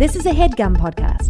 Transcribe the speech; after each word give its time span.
This 0.00 0.16
is 0.16 0.24
a 0.24 0.30
headgum 0.30 0.78
podcast. 0.78 1.28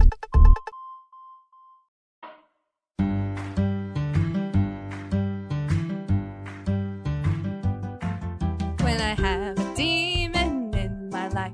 when 8.84 9.00
I 9.00 9.14
have 9.18 9.58
a 9.58 9.74
demon 9.74 10.72
in 10.74 11.10
my 11.10 11.26
life, 11.30 11.52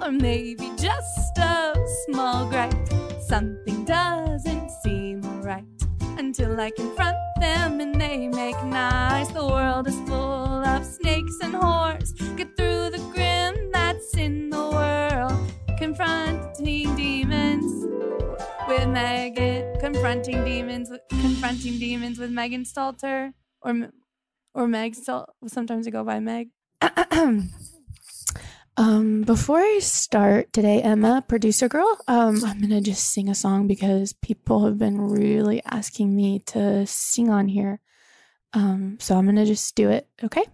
or 0.00 0.12
maybe 0.12 0.70
just 0.76 1.36
a 1.38 1.74
small 2.04 2.46
gripe. 2.46 2.72
Something 3.26 3.84
doesn't 3.84 4.70
seem 4.84 5.20
right 5.42 5.64
until 6.16 6.60
I 6.60 6.70
confront 6.70 7.16
Confronting 20.12 20.44
demons. 20.44 20.92
Confronting 21.08 21.78
demons 21.78 22.18
with 22.18 22.30
Megan 22.30 22.64
Stalter 22.64 23.32
or 23.62 23.88
or 24.52 24.68
Meg. 24.68 24.94
Stal- 24.94 25.28
Sometimes 25.46 25.86
I 25.86 25.90
go 25.90 26.04
by 26.04 26.20
Meg. 26.20 26.50
um, 28.76 29.22
before 29.22 29.60
I 29.60 29.78
start 29.80 30.52
today, 30.52 30.82
Emma, 30.82 31.24
producer 31.26 31.66
girl, 31.66 31.98
um, 32.08 32.44
I'm 32.44 32.60
gonna 32.60 32.82
just 32.82 33.10
sing 33.10 33.30
a 33.30 33.34
song 33.34 33.66
because 33.66 34.12
people 34.12 34.66
have 34.66 34.76
been 34.76 35.00
really 35.00 35.62
asking 35.64 36.14
me 36.14 36.40
to 36.40 36.86
sing 36.86 37.30
on 37.30 37.48
here. 37.48 37.80
Um, 38.52 38.98
so 39.00 39.16
I'm 39.16 39.24
gonna 39.24 39.46
just 39.46 39.74
do 39.74 39.88
it. 39.88 40.08
Okay. 40.22 40.44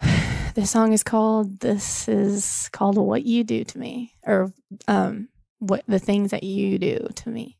This 0.54 0.70
song 0.70 0.92
is 0.92 1.02
called. 1.02 1.58
This 1.58 2.06
is 2.06 2.68
called 2.70 2.98
"What 2.98 3.24
You 3.24 3.42
Do 3.42 3.64
to 3.64 3.78
Me," 3.78 4.14
or 4.24 4.52
um, 4.86 5.28
what 5.58 5.82
the 5.88 5.98
things 5.98 6.30
that 6.30 6.44
you 6.44 6.78
do 6.78 7.08
to 7.16 7.28
me. 7.28 7.58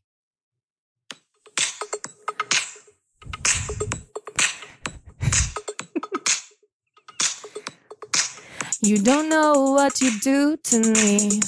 You 8.85 8.97
don't 8.97 9.29
know 9.29 9.71
what 9.71 10.01
you 10.01 10.11
do 10.19 10.57
to 10.57 10.79
me. 10.79 11.39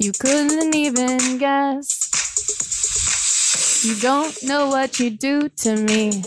You 0.00 0.10
couldn't 0.10 0.74
even 0.74 1.38
guess. 1.38 1.86
You 3.84 3.94
don't 4.00 4.42
know 4.42 4.66
what 4.66 4.98
you 4.98 5.10
do 5.10 5.48
to 5.48 5.76
me. 5.76 6.24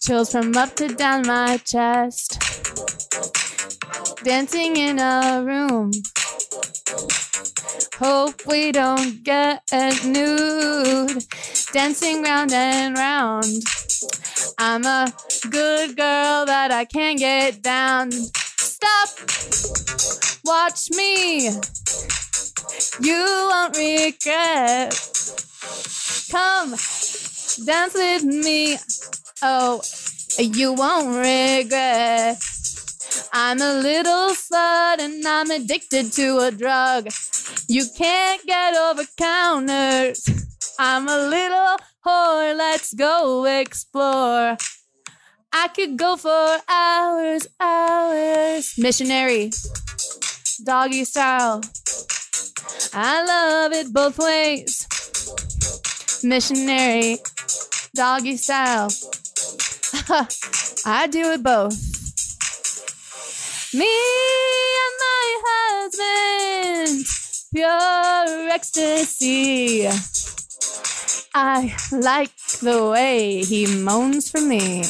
Chills 0.00 0.32
from 0.32 0.56
up 0.56 0.74
to 0.76 0.88
down 0.88 1.26
my 1.26 1.58
chest. 1.58 2.40
Dancing 4.24 4.76
in 4.76 4.98
a 4.98 5.42
room. 5.44 5.92
Hope 7.96 8.46
we 8.46 8.72
don't 8.72 9.22
get 9.22 9.64
nude. 10.06 11.22
Dancing 11.74 12.22
round 12.22 12.52
and 12.54 12.96
round. 12.96 13.64
I'm 14.58 14.86
a 14.86 15.12
good 15.50 15.94
girl 15.94 16.46
that 16.46 16.70
I 16.70 16.86
can't 16.86 17.18
get 17.18 17.60
down. 17.60 18.10
Stop. 18.84 19.08
Watch 20.44 20.90
me. 20.90 21.48
You 23.00 23.48
won't 23.50 23.76
regret. 23.78 24.92
Come 26.30 26.70
dance 27.64 27.94
with 27.94 28.24
me. 28.24 28.76
Oh, 29.40 29.80
you 30.38 30.74
won't 30.74 31.16
regret. 31.16 32.36
I'm 33.32 33.60
a 33.62 33.74
little 33.80 34.34
slut 34.34 34.98
and 34.98 35.26
I'm 35.26 35.50
addicted 35.50 36.12
to 36.12 36.40
a 36.40 36.50
drug. 36.50 37.08
You 37.68 37.86
can't 37.96 38.44
get 38.44 38.76
over 38.76 39.04
counters. 39.16 40.28
I'm 40.78 41.08
a 41.08 41.28
little 41.28 41.78
whore. 42.04 42.54
Let's 42.54 42.92
go 42.92 43.46
explore. 43.46 44.58
I 45.56 45.68
could 45.68 45.96
go 45.96 46.16
for 46.16 46.58
hours, 46.68 47.46
hours. 47.60 48.74
Missionary, 48.76 49.52
doggy 50.64 51.04
style. 51.04 51.60
I 52.92 53.24
love 53.24 53.72
it 53.72 53.92
both 53.92 54.18
ways. 54.18 54.88
Missionary, 56.24 57.18
doggy 57.94 58.36
style. 58.36 58.88
I 60.84 61.06
do 61.06 61.30
it 61.30 61.42
both. 61.44 61.78
Me 63.72 63.86
and 64.82 64.96
my 65.06 65.28
husband, 65.46 67.06
pure 67.54 68.50
ecstasy. 68.50 69.86
I 71.32 71.76
like 71.92 72.36
the 72.60 72.90
way 72.90 73.44
he 73.44 73.66
moans 73.78 74.28
for 74.32 74.40
me. 74.40 74.82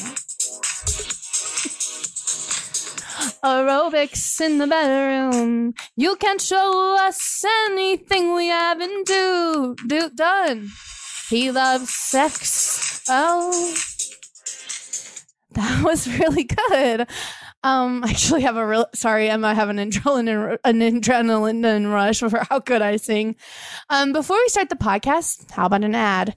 Aerobics 3.44 4.40
in 4.40 4.56
the 4.56 4.66
bedroom. 4.66 5.74
You 5.96 6.16
can't 6.16 6.40
show 6.40 6.96
us 6.98 7.44
anything 7.66 8.34
we 8.34 8.46
haven't 8.48 9.06
do, 9.06 9.76
do 9.86 10.08
done. 10.08 10.70
He 11.28 11.50
loves 11.50 11.90
sex. 11.92 13.02
Oh, 13.06 13.74
that 15.52 15.82
was 15.84 16.08
really 16.18 16.44
good. 16.44 17.06
Um, 17.62 18.02
I 18.02 18.10
actually 18.10 18.42
have 18.42 18.56
a 18.56 18.66
real 18.66 18.86
sorry, 18.94 19.28
Emma. 19.28 19.48
I 19.48 19.54
have 19.54 19.68
an 19.68 19.76
adrenaline 19.76 20.58
an 20.64 20.80
adrenaline 20.80 21.92
rush 21.92 22.20
for 22.20 22.46
how 22.48 22.60
good 22.60 22.80
I 22.80 22.96
sing. 22.96 23.36
Um, 23.90 24.14
before 24.14 24.38
we 24.38 24.48
start 24.48 24.70
the 24.70 24.76
podcast, 24.76 25.50
how 25.50 25.66
about 25.66 25.84
an 25.84 25.94
ad? 25.94 26.34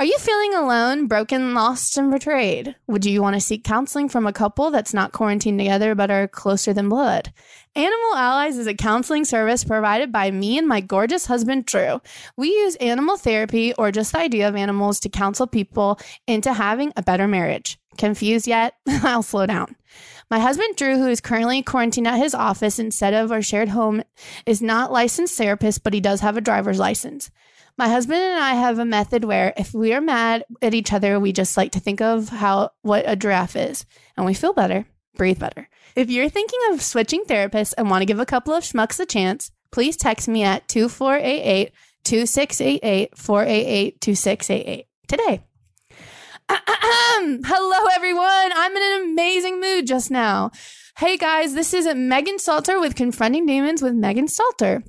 Are 0.00 0.04
you 0.04 0.18
feeling 0.18 0.54
alone, 0.54 1.06
broken, 1.06 1.54
lost, 1.54 1.96
and 1.96 2.10
betrayed? 2.10 2.74
Would 2.88 3.04
you 3.04 3.22
want 3.22 3.34
to 3.34 3.40
seek 3.40 3.62
counseling 3.62 4.08
from 4.08 4.26
a 4.26 4.32
couple 4.32 4.72
that's 4.72 4.92
not 4.92 5.12
quarantined 5.12 5.60
together 5.60 5.94
but 5.94 6.10
are 6.10 6.26
closer 6.26 6.72
than 6.72 6.88
blood? 6.88 7.32
Animal 7.76 8.16
Allies 8.16 8.58
is 8.58 8.66
a 8.66 8.74
counseling 8.74 9.24
service 9.24 9.62
provided 9.62 10.10
by 10.10 10.32
me 10.32 10.58
and 10.58 10.66
my 10.66 10.80
gorgeous 10.80 11.26
husband, 11.26 11.66
Drew. 11.66 12.00
We 12.36 12.48
use 12.48 12.74
animal 12.76 13.16
therapy 13.16 13.72
or 13.74 13.92
just 13.92 14.10
the 14.10 14.18
idea 14.18 14.48
of 14.48 14.56
animals 14.56 14.98
to 14.98 15.08
counsel 15.08 15.46
people 15.46 16.00
into 16.26 16.52
having 16.52 16.92
a 16.96 17.02
better 17.02 17.28
marriage. 17.28 17.78
Confused 17.96 18.48
yet? 18.48 18.74
I'll 18.88 19.22
slow 19.22 19.46
down. 19.46 19.76
My 20.28 20.40
husband, 20.40 20.74
Drew, 20.74 20.98
who 20.98 21.06
is 21.06 21.20
currently 21.20 21.62
quarantined 21.62 22.08
at 22.08 22.18
his 22.18 22.34
office 22.34 22.80
instead 22.80 23.14
of 23.14 23.30
our 23.30 23.42
shared 23.42 23.68
home, 23.68 24.02
is 24.44 24.60
not 24.60 24.90
licensed 24.90 25.38
therapist, 25.38 25.84
but 25.84 25.94
he 25.94 26.00
does 26.00 26.18
have 26.18 26.36
a 26.36 26.40
driver's 26.40 26.80
license. 26.80 27.30
My 27.76 27.88
husband 27.88 28.20
and 28.20 28.38
I 28.38 28.54
have 28.54 28.78
a 28.78 28.84
method 28.84 29.24
where 29.24 29.52
if 29.56 29.74
we 29.74 29.92
are 29.94 30.00
mad 30.00 30.44
at 30.62 30.74
each 30.74 30.92
other, 30.92 31.18
we 31.18 31.32
just 31.32 31.56
like 31.56 31.72
to 31.72 31.80
think 31.80 32.00
of 32.00 32.28
how 32.28 32.70
what 32.82 33.04
a 33.06 33.16
giraffe 33.16 33.56
is, 33.56 33.84
and 34.16 34.24
we 34.24 34.32
feel 34.34 34.52
better, 34.52 34.86
breathe 35.16 35.40
better. 35.40 35.68
If 35.96 36.08
you're 36.08 36.28
thinking 36.28 36.60
of 36.70 36.82
switching 36.82 37.24
therapists 37.24 37.74
and 37.76 37.90
want 37.90 38.02
to 38.02 38.06
give 38.06 38.20
a 38.20 38.26
couple 38.26 38.54
of 38.54 38.62
schmucks 38.62 39.00
a 39.00 39.06
chance, 39.06 39.50
please 39.72 39.96
text 39.96 40.28
me 40.28 40.44
at 40.44 40.68
2488 40.68 41.72
2688 42.04 43.18
488 43.18 44.00
2688 44.00 44.86
today. 45.08 45.40
Hello, 46.48 47.86
everyone. 47.92 48.52
I'm 48.54 48.76
in 48.76 48.82
an 48.82 49.10
amazing 49.10 49.60
mood 49.60 49.86
just 49.86 50.12
now. 50.12 50.52
Hey, 50.98 51.16
guys, 51.16 51.54
this 51.54 51.74
is 51.74 51.92
Megan 51.92 52.36
Stalter 52.36 52.80
with 52.80 52.94
Confronting 52.94 53.46
Demons 53.46 53.82
with 53.82 53.94
Megan 53.94 54.26
Stalter. 54.26 54.84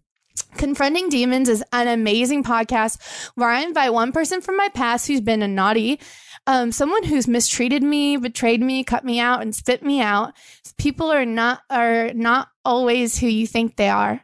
Confronting 0.58 1.10
Demons 1.10 1.50
is 1.50 1.64
an 1.74 1.88
amazing 1.88 2.44
podcast 2.44 2.98
where 3.36 3.50
I 3.50 3.62
invite 3.62 3.94
one 3.94 4.12
person 4.12 4.42
from 4.42 4.58
my 4.58 4.70
past 4.70 5.08
who's 5.08 5.22
been 5.22 5.42
a 5.42 5.48
naughty, 5.48 6.00
um, 6.48 6.72
someone 6.72 7.04
who's 7.04 7.28
mistreated 7.28 7.84
me, 7.84 8.18
betrayed 8.18 8.62
me, 8.62 8.84
cut 8.84 9.04
me 9.04 9.20
out, 9.20 9.42
and 9.42 9.54
spit 9.54 9.84
me 9.84 10.02
out. 10.02 10.34
People 10.78 11.12
are 11.12 11.26
not 11.26 11.62
are 11.70 12.14
not 12.14 12.50
always 12.64 13.18
who 13.18 13.28
you 13.28 13.48
think 13.48 13.76
they 13.76 13.90
are. 13.90 14.22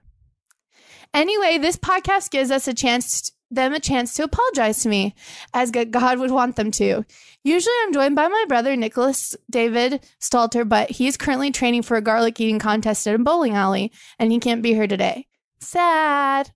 Anyway, 1.13 1.58
this 1.58 1.75
podcast 1.78 2.31
gives 2.31 2.52
us 2.52 2.68
a 2.68 2.74
chance 2.74 3.31
them 3.54 3.74
a 3.74 3.80
chance 3.80 4.14
to 4.14 4.24
apologize 4.24 4.81
to 4.81 4.90
me 4.90 5.14
as 5.54 5.72
God 5.72 6.19
would 6.19 6.31
want 6.31 6.56
them 6.56 6.72
to. 6.72 7.04
Usually 7.44 7.75
I'm 7.81 7.94
joined 7.94 8.16
by 8.16 8.30
my 8.30 8.46
brother 8.48 8.78
Nicholas 8.78 9.36
David 9.50 10.07
Stalter, 10.22 10.68
but 10.68 10.90
he's 10.90 11.18
currently 11.18 11.52
training 11.52 11.81
for 11.81 11.98
a 11.98 12.02
garlic 12.02 12.40
eating 12.40 12.60
contest 12.60 13.06
at 13.07 13.16
a 13.16 13.19
bowling 13.19 13.56
alley 13.56 13.92
and 14.18 14.31
he 14.31 14.40
can't 14.40 14.62
be 14.62 14.74
here 14.74 14.88
today. 14.88 15.28
Sad. 15.62 16.52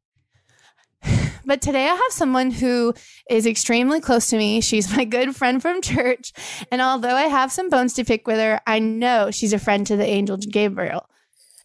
But 1.47 1.61
today 1.61 1.83
I 1.83 1.93
have 1.93 2.01
someone 2.09 2.49
who 2.49 2.95
is 3.29 3.45
extremely 3.45 4.01
close 4.01 4.31
to 4.31 4.37
me. 4.37 4.61
She's 4.61 4.91
my 4.95 5.05
good 5.05 5.35
friend 5.35 5.61
from 5.61 5.79
church. 5.79 6.33
And 6.71 6.81
although 6.81 7.15
I 7.15 7.23
have 7.27 7.51
some 7.51 7.69
bones 7.69 7.93
to 7.93 8.03
pick 8.03 8.25
with 8.25 8.39
her, 8.39 8.61
I 8.65 8.79
know 8.79 9.29
she's 9.29 9.53
a 9.53 9.59
friend 9.59 9.85
to 9.85 9.95
the 9.95 10.07
angel 10.07 10.37
Gabriel. 10.37 11.07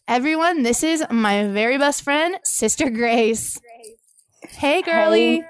Everyone, 0.07 0.61
this 0.61 0.83
is 0.83 1.03
my 1.09 1.47
very 1.47 1.79
best 1.79 2.03
friend, 2.03 2.35
Sister 2.43 2.91
Grace. 2.91 3.59
Hey, 4.49 4.83
girly. 4.83 5.37
Hey, 5.37 5.45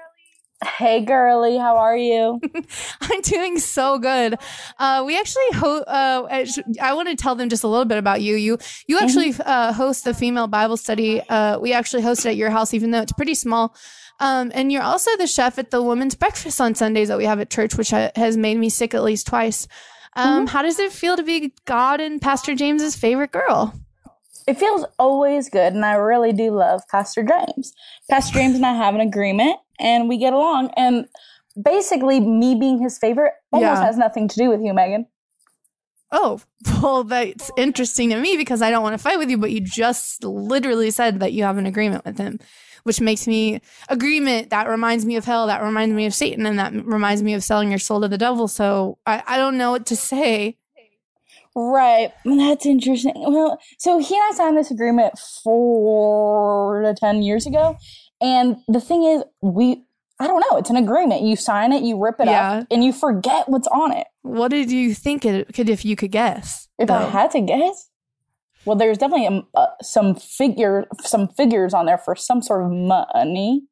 girly, 1.04 1.56
how 1.58 1.76
are 1.76 1.96
you? 1.96 2.40
I'm 3.00 3.20
doing 3.22 3.58
so 3.58 3.98
good. 3.98 4.36
Uh, 4.78 5.02
we 5.06 5.18
actually 5.18 5.50
ho- 5.54 5.82
uh, 5.86 6.44
I 6.80 6.94
want 6.94 7.08
to 7.08 7.16
tell 7.16 7.34
them 7.34 7.48
just 7.48 7.64
a 7.64 7.68
little 7.68 7.84
bit 7.84 7.98
about 7.98 8.22
you. 8.22 8.36
You 8.36 8.58
you 8.86 8.98
actually 8.98 9.34
uh, 9.44 9.72
host 9.72 10.04
the 10.04 10.14
female 10.14 10.46
Bible 10.46 10.76
study. 10.76 11.20
Uh, 11.28 11.58
we 11.58 11.72
actually 11.72 12.02
host 12.02 12.24
it 12.26 12.30
at 12.30 12.36
your 12.36 12.50
house, 12.50 12.74
even 12.74 12.90
though 12.90 13.00
it's 13.00 13.12
pretty 13.12 13.34
small. 13.34 13.74
Um, 14.20 14.52
and 14.54 14.70
you're 14.70 14.82
also 14.82 15.16
the 15.16 15.26
chef 15.26 15.58
at 15.58 15.70
the 15.70 15.82
women's 15.82 16.14
breakfast 16.14 16.60
on 16.60 16.74
Sundays 16.74 17.08
that 17.08 17.18
we 17.18 17.24
have 17.24 17.40
at 17.40 17.50
church, 17.50 17.76
which 17.76 17.90
ha- 17.90 18.12
has 18.14 18.36
made 18.36 18.56
me 18.56 18.68
sick 18.68 18.94
at 18.94 19.02
least 19.02 19.26
twice. 19.26 19.66
Um, 20.14 20.46
How 20.46 20.62
does 20.62 20.78
it 20.78 20.92
feel 20.92 21.16
to 21.16 21.22
be 21.22 21.54
God 21.64 22.00
and 22.00 22.20
Pastor 22.20 22.54
James's 22.54 22.94
favorite 22.94 23.32
girl? 23.32 23.74
It 24.46 24.58
feels 24.58 24.84
always 24.98 25.48
good, 25.48 25.72
and 25.72 25.84
I 25.84 25.94
really 25.94 26.32
do 26.32 26.50
love 26.50 26.82
Pastor 26.90 27.22
James. 27.22 27.72
Pastor 28.10 28.34
James 28.34 28.56
and 28.56 28.66
I 28.66 28.74
have 28.74 28.94
an 28.94 29.00
agreement, 29.00 29.56
and 29.78 30.08
we 30.08 30.18
get 30.18 30.32
along. 30.32 30.70
And 30.76 31.06
basically, 31.62 32.18
me 32.20 32.54
being 32.54 32.80
his 32.80 32.98
favorite 32.98 33.34
almost 33.52 33.80
Yeah. 33.80 33.86
has 33.86 33.96
nothing 33.96 34.28
to 34.28 34.36
do 34.36 34.48
with 34.50 34.60
you, 34.62 34.74
Megan. 34.74 35.06
Oh, 36.10 36.40
well, 36.82 37.04
that's 37.04 37.50
interesting 37.56 38.10
to 38.10 38.16
me 38.20 38.36
because 38.36 38.62
I 38.62 38.70
don't 38.70 38.82
want 38.82 38.94
to 38.94 39.02
fight 39.02 39.18
with 39.18 39.30
you, 39.30 39.38
but 39.38 39.50
you 39.50 39.60
just 39.60 40.22
literally 40.24 40.90
said 40.90 41.20
that 41.20 41.32
you 41.32 41.44
have 41.44 41.56
an 41.56 41.66
agreement 41.66 42.04
with 42.04 42.18
him, 42.18 42.38
which 42.82 43.00
makes 43.00 43.26
me 43.26 43.60
agreement 43.88 44.50
that 44.50 44.68
reminds 44.68 45.06
me 45.06 45.16
of 45.16 45.24
hell, 45.24 45.46
that 45.46 45.62
reminds 45.62 45.94
me 45.94 46.04
of 46.06 46.14
Satan, 46.14 46.46
and 46.46 46.58
that 46.58 46.74
reminds 46.84 47.22
me 47.22 47.32
of 47.34 47.42
selling 47.44 47.70
your 47.70 47.78
soul 47.78 48.00
to 48.02 48.08
the 48.08 48.18
devil. 48.18 48.48
So 48.48 48.98
I, 49.06 49.22
I 49.26 49.36
don't 49.38 49.56
know 49.56 49.70
what 49.70 49.86
to 49.86 49.96
say. 49.96 50.58
Right. 51.54 52.12
That's 52.24 52.64
interesting. 52.66 53.12
Well, 53.16 53.58
so 53.78 53.98
he 53.98 54.14
and 54.14 54.24
I 54.32 54.36
signed 54.36 54.56
this 54.56 54.70
agreement 54.70 55.18
four 55.18 56.82
to 56.82 56.94
10 56.94 57.22
years 57.22 57.46
ago. 57.46 57.76
And 58.20 58.56
the 58.68 58.80
thing 58.80 59.02
is, 59.04 59.22
we, 59.42 59.84
I 60.20 60.26
don't 60.26 60.40
know, 60.50 60.56
it's 60.58 60.70
an 60.70 60.76
agreement. 60.76 61.22
You 61.22 61.36
sign 61.36 61.72
it, 61.72 61.82
you 61.82 62.02
rip 62.02 62.20
it 62.20 62.26
Yeah. 62.28 62.52
up, 62.60 62.66
and 62.70 62.82
you 62.84 62.92
forget 62.92 63.48
what's 63.48 63.66
on 63.68 63.92
it. 63.92 64.06
What 64.22 64.48
did 64.50 64.70
you 64.70 64.94
think 64.94 65.24
it 65.24 65.52
could, 65.52 65.68
if 65.68 65.84
you 65.84 65.96
could 65.96 66.12
guess? 66.12 66.68
If 66.78 66.90
I 66.90 67.02
had 67.08 67.30
to 67.32 67.40
guess, 67.40 67.90
well, 68.64 68.76
there's 68.76 68.98
definitely 68.98 69.26
um, 69.26 69.46
uh, 69.54 69.66
some 69.82 70.14
figure, 70.14 70.86
some 71.00 71.26
figures 71.28 71.74
on 71.74 71.86
there 71.86 71.98
for 71.98 72.14
some 72.14 72.40
sort 72.42 72.64
of 72.64 72.70
money. 72.70 73.64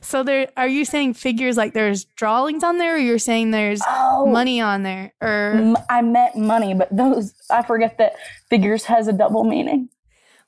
So 0.00 0.22
there, 0.22 0.48
are 0.56 0.68
you 0.68 0.84
saying 0.84 1.14
figures 1.14 1.56
like 1.56 1.74
there's 1.74 2.04
drawings 2.04 2.62
on 2.64 2.78
there, 2.78 2.94
or 2.94 2.98
you're 2.98 3.18
saying 3.18 3.50
there's 3.50 3.82
Oh, 3.86 4.26
money 4.26 4.60
on 4.60 4.82
there, 4.82 5.12
or 5.20 5.52
M- 5.54 5.76
I 5.90 6.02
meant 6.02 6.36
money, 6.36 6.74
but 6.74 6.88
those 6.96 7.34
I 7.50 7.62
forget 7.62 7.98
that 7.98 8.14
figures 8.48 8.84
has 8.84 9.08
a 9.08 9.12
double 9.12 9.44
meaning. 9.44 9.88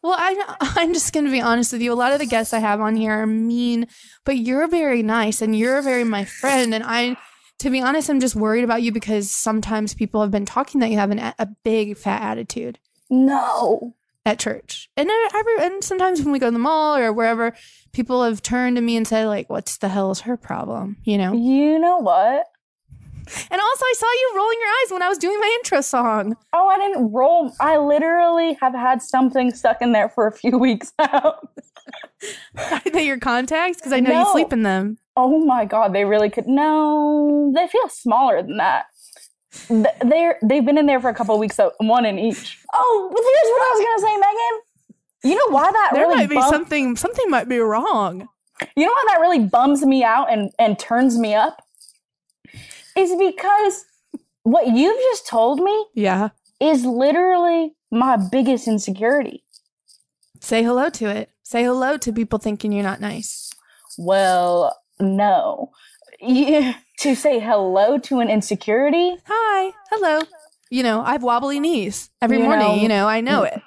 Well, 0.03 0.15
I, 0.17 0.57
I'm 0.77 0.95
just 0.95 1.13
going 1.13 1.27
to 1.27 1.33
be 1.33 1.41
honest 1.41 1.73
with 1.73 1.83
you. 1.83 1.93
A 1.93 1.95
lot 1.95 2.13
of 2.13 2.21
the 2.21 2.27
guests 2.27 2.55
I 2.55 2.61
have 2.61 2.81
on 2.81 2.95
here 2.97 3.13
are 3.13 3.27
mean, 3.27 3.89
but 4.25 4.37
you're 4.39 4.69
very 4.69 5.03
nice 5.03 5.43
and 5.43 5.59
you're 5.59 5.83
very 5.83 6.05
my 6.05 6.25
friend. 6.25 6.73
And 6.73 6.85
I, 6.87 7.17
to 7.59 7.69
be 7.71 7.81
honest, 7.81 8.09
I'm 8.09 8.21
just 8.21 8.37
worried 8.37 8.63
about 8.63 8.83
you 8.83 8.93
because 8.93 9.31
sometimes 9.33 9.95
people 9.95 10.21
have 10.23 10.31
been 10.31 10.47
talking 10.47 10.81
that 10.81 10.91
you 10.91 10.99
have 10.99 11.11
an, 11.11 11.19
a 11.19 11.49
big 11.65 11.97
fat 11.97 12.23
attitude 12.23 12.79
No, 13.11 13.97
at 14.29 14.39
church. 14.39 14.91
And 14.97 15.09
I, 15.11 15.59
and 15.61 15.83
sometimes 15.83 16.23
when 16.23 16.33
we 16.33 16.39
go 16.39 16.47
to 16.47 16.53
the 16.53 16.59
mall 16.59 16.97
or 16.97 17.13
wherever, 17.13 17.55
people 17.93 18.23
have 18.23 18.43
turned 18.43 18.77
to 18.77 18.83
me 18.83 18.97
and 18.97 19.09
said 19.09 19.27
like, 19.27 19.49
"What's 19.49 19.79
the 19.79 19.89
hell 19.89 20.11
is 20.11 20.21
her 20.21 20.37
problem?" 20.37 20.99
You 21.05 21.19
know. 21.19 21.33
you 21.33 21.79
know 21.79 21.97
what? 21.99 22.45
And 23.51 23.61
also, 23.61 23.85
I 23.85 23.95
saw 23.97 24.07
you 24.07 24.33
rolling 24.37 24.59
your 24.59 24.69
eyes 24.69 24.91
when 24.93 25.03
I 25.03 25.09
was 25.09 25.19
doing 25.19 25.39
my 25.39 25.59
intro 25.59 25.83
song. 25.83 26.35
Oh, 26.55 26.67
I 26.69 26.79
didn't 26.79 27.13
roll. 27.13 27.53
I 27.61 27.77
literally 27.77 28.57
have 28.61 28.73
had 28.75 29.03
something 29.03 29.51
stuck 29.51 29.83
in 29.83 29.93
there 29.93 30.09
for 30.09 30.27
a 30.27 30.33
few 30.33 30.57
weeks 30.67 30.93
now. 30.99 31.35
Are 32.57 32.91
they 32.91 33.07
your 33.07 33.19
contacts? 33.19 33.79
Because 33.79 33.93
I 33.93 34.01
know 34.01 34.19
you 34.19 34.33
sleep 34.33 34.53
in 34.53 34.63
them. 34.63 34.99
oh 35.17 35.45
my 35.45 35.65
god, 35.65 35.95
they 35.95 36.05
really 36.05 36.31
could. 36.31 36.47
No, 36.47 37.53
they 37.55 37.67
feel 37.67 37.89
smaller 37.89 38.43
than 38.43 38.57
that. 38.59 38.87
Th- 39.69 39.87
They're 40.05 40.39
they've 40.43 40.65
been 40.65 40.79
in 40.79 40.87
there 40.87 41.01
for 41.01 41.09
a 41.11 41.15
couple 41.15 41.35
of 41.35 41.41
weeks, 41.41 41.57
so 41.57 41.73
one 41.79 42.05
in 42.05 42.19
each. 42.19 42.59
Oh, 42.75 43.09
but 43.13 43.19
here's 43.21 43.51
what 43.53 43.63
I 43.63 43.71
was 43.75 43.85
gonna 43.85 44.13
say, 44.13 44.17
Megan. 44.17 44.61
You 45.25 45.35
know 45.35 45.55
why 45.55 45.71
that 45.71 45.91
There 45.95 46.03
really 46.05 46.17
might 46.17 46.29
be 46.29 46.37
bum- 46.37 46.51
something. 46.51 46.97
Something 46.97 47.31
might 47.31 47.49
be 47.49 47.59
wrong. 47.59 48.29
You 48.77 48.87
know 48.87 48.93
why 48.93 49.05
that 49.09 49.21
really 49.21 49.41
bums 49.41 49.85
me 49.85 50.05
out 50.05 50.31
and 50.33 50.51
and 50.59 50.79
turns 50.79 51.19
me 51.19 51.35
up? 51.35 51.63
Is 52.97 53.15
because 53.19 53.85
what 54.43 54.67
you've 54.69 54.99
just 55.11 55.27
told 55.27 55.61
me 55.61 55.87
Yeah. 55.95 56.31
is 56.61 56.85
literally 56.85 57.75
my 57.91 58.17
biggest 58.17 58.67
insecurity. 58.69 59.45
Say 60.41 60.63
hello 60.63 60.89
to 60.91 61.07
it. 61.09 61.31
Say 61.43 61.65
hello 61.65 61.97
to 61.99 62.13
people 62.13 62.39
thinking 62.39 62.73
you're 62.73 62.83
not 62.83 63.01
nice. 63.01 63.51
Well, 63.97 64.77
no. 65.01 65.71
Yeah, 66.21 66.75
to 67.01 67.15
say 67.15 67.39
hello 67.39 67.99
to 67.99 68.21
an 68.21 68.29
insecurity, 68.29 69.17
Hi. 69.27 69.73
Hello. 69.91 70.21
You 70.71 70.83
know, 70.83 71.01
I 71.01 71.13
have 71.13 71.23
wobbly 71.23 71.61
knees 71.61 72.11
every 72.21 72.39
You 72.39 72.45
morning. 72.45 72.67
know- 72.67 72.75
you 72.75 72.89
know, 72.89 73.07
I 73.09 73.21
know 73.21 73.43
it. 73.45 73.61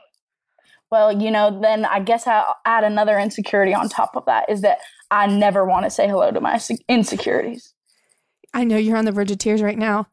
well, 0.92 1.12
you 1.22 1.31
know, 1.31 1.60
then 1.62 1.86
I 1.86 2.00
guess 2.01 2.28
I'll 2.28 2.56
add 2.66 2.83
another 2.83 3.18
insecurity 3.18 3.74
on 3.74 3.89
top 3.89 4.16
of 4.16 4.25
that 4.25 4.50
is 4.50 4.62
that 4.62 4.80
I 5.10 5.28
never 5.28 5.66
want 5.66 5.86
to 5.86 5.89
say 5.89 6.07
hello 6.07 6.31
to 6.31 6.39
my 6.42 6.60
insecurities. 6.88 7.74
I 8.54 8.66
know 8.66 8.78
you're 8.78 8.98
on 8.98 9.06
the 9.06 9.12
verge 9.12 9.31
of 9.31 9.38
tears 9.38 9.62
right 9.62 9.77
now. 9.77 10.07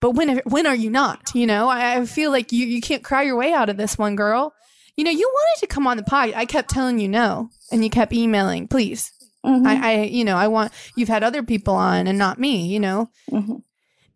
But 0.00 0.10
when 0.10 0.38
when 0.44 0.66
are 0.66 0.74
you 0.74 0.90
not? 0.90 1.34
You 1.34 1.46
know, 1.46 1.68
I, 1.68 1.96
I 1.96 2.04
feel 2.04 2.30
like 2.30 2.52
you, 2.52 2.66
you 2.66 2.82
can't 2.82 3.02
cry 3.02 3.22
your 3.22 3.36
way 3.36 3.52
out 3.54 3.70
of 3.70 3.78
this 3.78 3.96
one, 3.96 4.14
girl. 4.14 4.52
You 4.96 5.04
know, 5.04 5.10
you 5.10 5.26
wanted 5.26 5.60
to 5.60 5.66
come 5.66 5.86
on 5.86 5.96
the 5.96 6.02
pod. 6.02 6.32
I 6.36 6.44
kept 6.44 6.68
telling 6.70 6.98
you 6.98 7.08
no, 7.08 7.48
and 7.72 7.82
you 7.82 7.88
kept 7.90 8.12
emailing, 8.12 8.68
please. 8.68 9.10
Mhm, 9.46 9.66
I, 9.66 9.92
I, 9.92 10.02
you 10.04 10.24
know, 10.24 10.36
I 10.36 10.48
want 10.48 10.72
you've 10.96 11.08
had 11.08 11.22
other 11.22 11.42
people 11.42 11.74
on 11.74 12.06
and 12.06 12.18
not 12.18 12.38
me. 12.38 12.66
You 12.66 12.80
know, 12.80 13.10
mhm. 13.30 13.62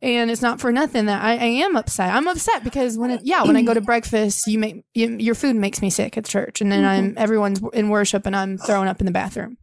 and 0.02 0.30
it's 0.30 0.42
not 0.42 0.60
for 0.60 0.72
nothing 0.72 1.06
that 1.06 1.22
I, 1.22 1.32
I 1.32 1.44
am 1.64 1.76
upset. 1.76 2.12
I'm 2.12 2.26
upset 2.26 2.64
because 2.64 2.98
when 2.98 3.10
it, 3.12 3.20
yeah, 3.24 3.44
when 3.44 3.56
I 3.56 3.62
go 3.62 3.74
to 3.74 3.80
breakfast, 3.80 4.46
you 4.46 4.58
make 4.58 4.84
you, 4.94 5.16
your 5.18 5.34
food 5.34 5.56
makes 5.56 5.80
me 5.80 5.90
sick 5.90 6.18
at 6.18 6.24
church, 6.24 6.60
and 6.60 6.70
then 6.72 6.84
I'm 6.84 7.14
everyone's 7.16 7.62
in 7.72 7.88
worship 7.88 8.26
and 8.26 8.34
I'm 8.34 8.58
throwing 8.58 8.88
up 8.88 9.00
in 9.00 9.06
the 9.06 9.12
bathroom. 9.12 9.56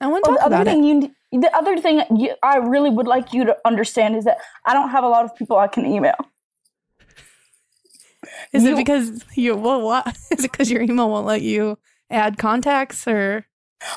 I 0.00 0.08
want 0.08 0.24
to 0.24 0.30
Well, 0.30 0.38
talk 0.38 0.46
about 0.48 0.66
it. 0.68 0.72
thing 0.72 0.84
you, 0.84 1.40
the 1.40 1.54
other 1.56 1.78
thing 1.78 2.02
you, 2.16 2.34
I 2.42 2.56
really 2.58 2.90
would 2.90 3.06
like 3.06 3.32
you 3.32 3.44
to 3.44 3.56
understand 3.64 4.16
is 4.16 4.24
that 4.24 4.38
I 4.64 4.74
don't 4.74 4.90
have 4.90 5.04
a 5.04 5.08
lot 5.08 5.24
of 5.24 5.34
people 5.34 5.56
I 5.56 5.68
can 5.68 5.86
email. 5.86 6.14
Is 8.52 8.64
it 8.64 8.76
because 8.76 9.24
you 9.34 9.56
well 9.56 9.80
what 9.82 10.06
is 10.30 10.44
it 10.44 10.52
because 10.52 10.70
your 10.70 10.82
email 10.82 11.08
won't 11.10 11.26
let 11.26 11.42
you 11.42 11.78
add 12.10 12.38
contacts 12.38 13.06
or 13.06 13.46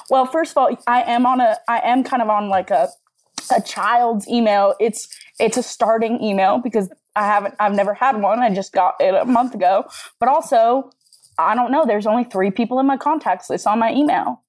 Well, 0.09 0.25
first 0.25 0.51
of 0.51 0.57
all, 0.57 0.69
I 0.87 1.01
am 1.03 1.25
on 1.25 1.39
a 1.41 1.57
I 1.67 1.79
am 1.79 2.03
kind 2.03 2.21
of 2.21 2.29
on 2.29 2.49
like 2.49 2.69
a 2.71 2.89
a 3.55 3.61
child's 3.61 4.27
email. 4.27 4.75
It's 4.79 5.07
it's 5.39 5.57
a 5.57 5.63
starting 5.63 6.21
email 6.23 6.59
because 6.59 6.89
I 7.15 7.25
haven't 7.25 7.55
I've 7.59 7.73
never 7.73 7.93
had 7.93 8.21
one. 8.21 8.39
I 8.39 8.53
just 8.53 8.73
got 8.73 8.95
it 8.99 9.13
a 9.15 9.25
month 9.25 9.55
ago. 9.55 9.85
But 10.19 10.29
also, 10.29 10.91
I 11.37 11.55
don't 11.55 11.71
know, 11.71 11.85
there's 11.85 12.05
only 12.07 12.23
3 12.25 12.51
people 12.51 12.79
in 12.79 12.85
my 12.85 12.97
contacts 12.97 13.49
list 13.49 13.65
on 13.67 13.79
my 13.79 13.91
email. 13.93 14.43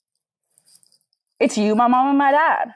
It's 1.38 1.56
you, 1.56 1.74
my 1.74 1.86
mom, 1.88 2.08
and 2.08 2.18
my 2.18 2.32
dad. 2.32 2.74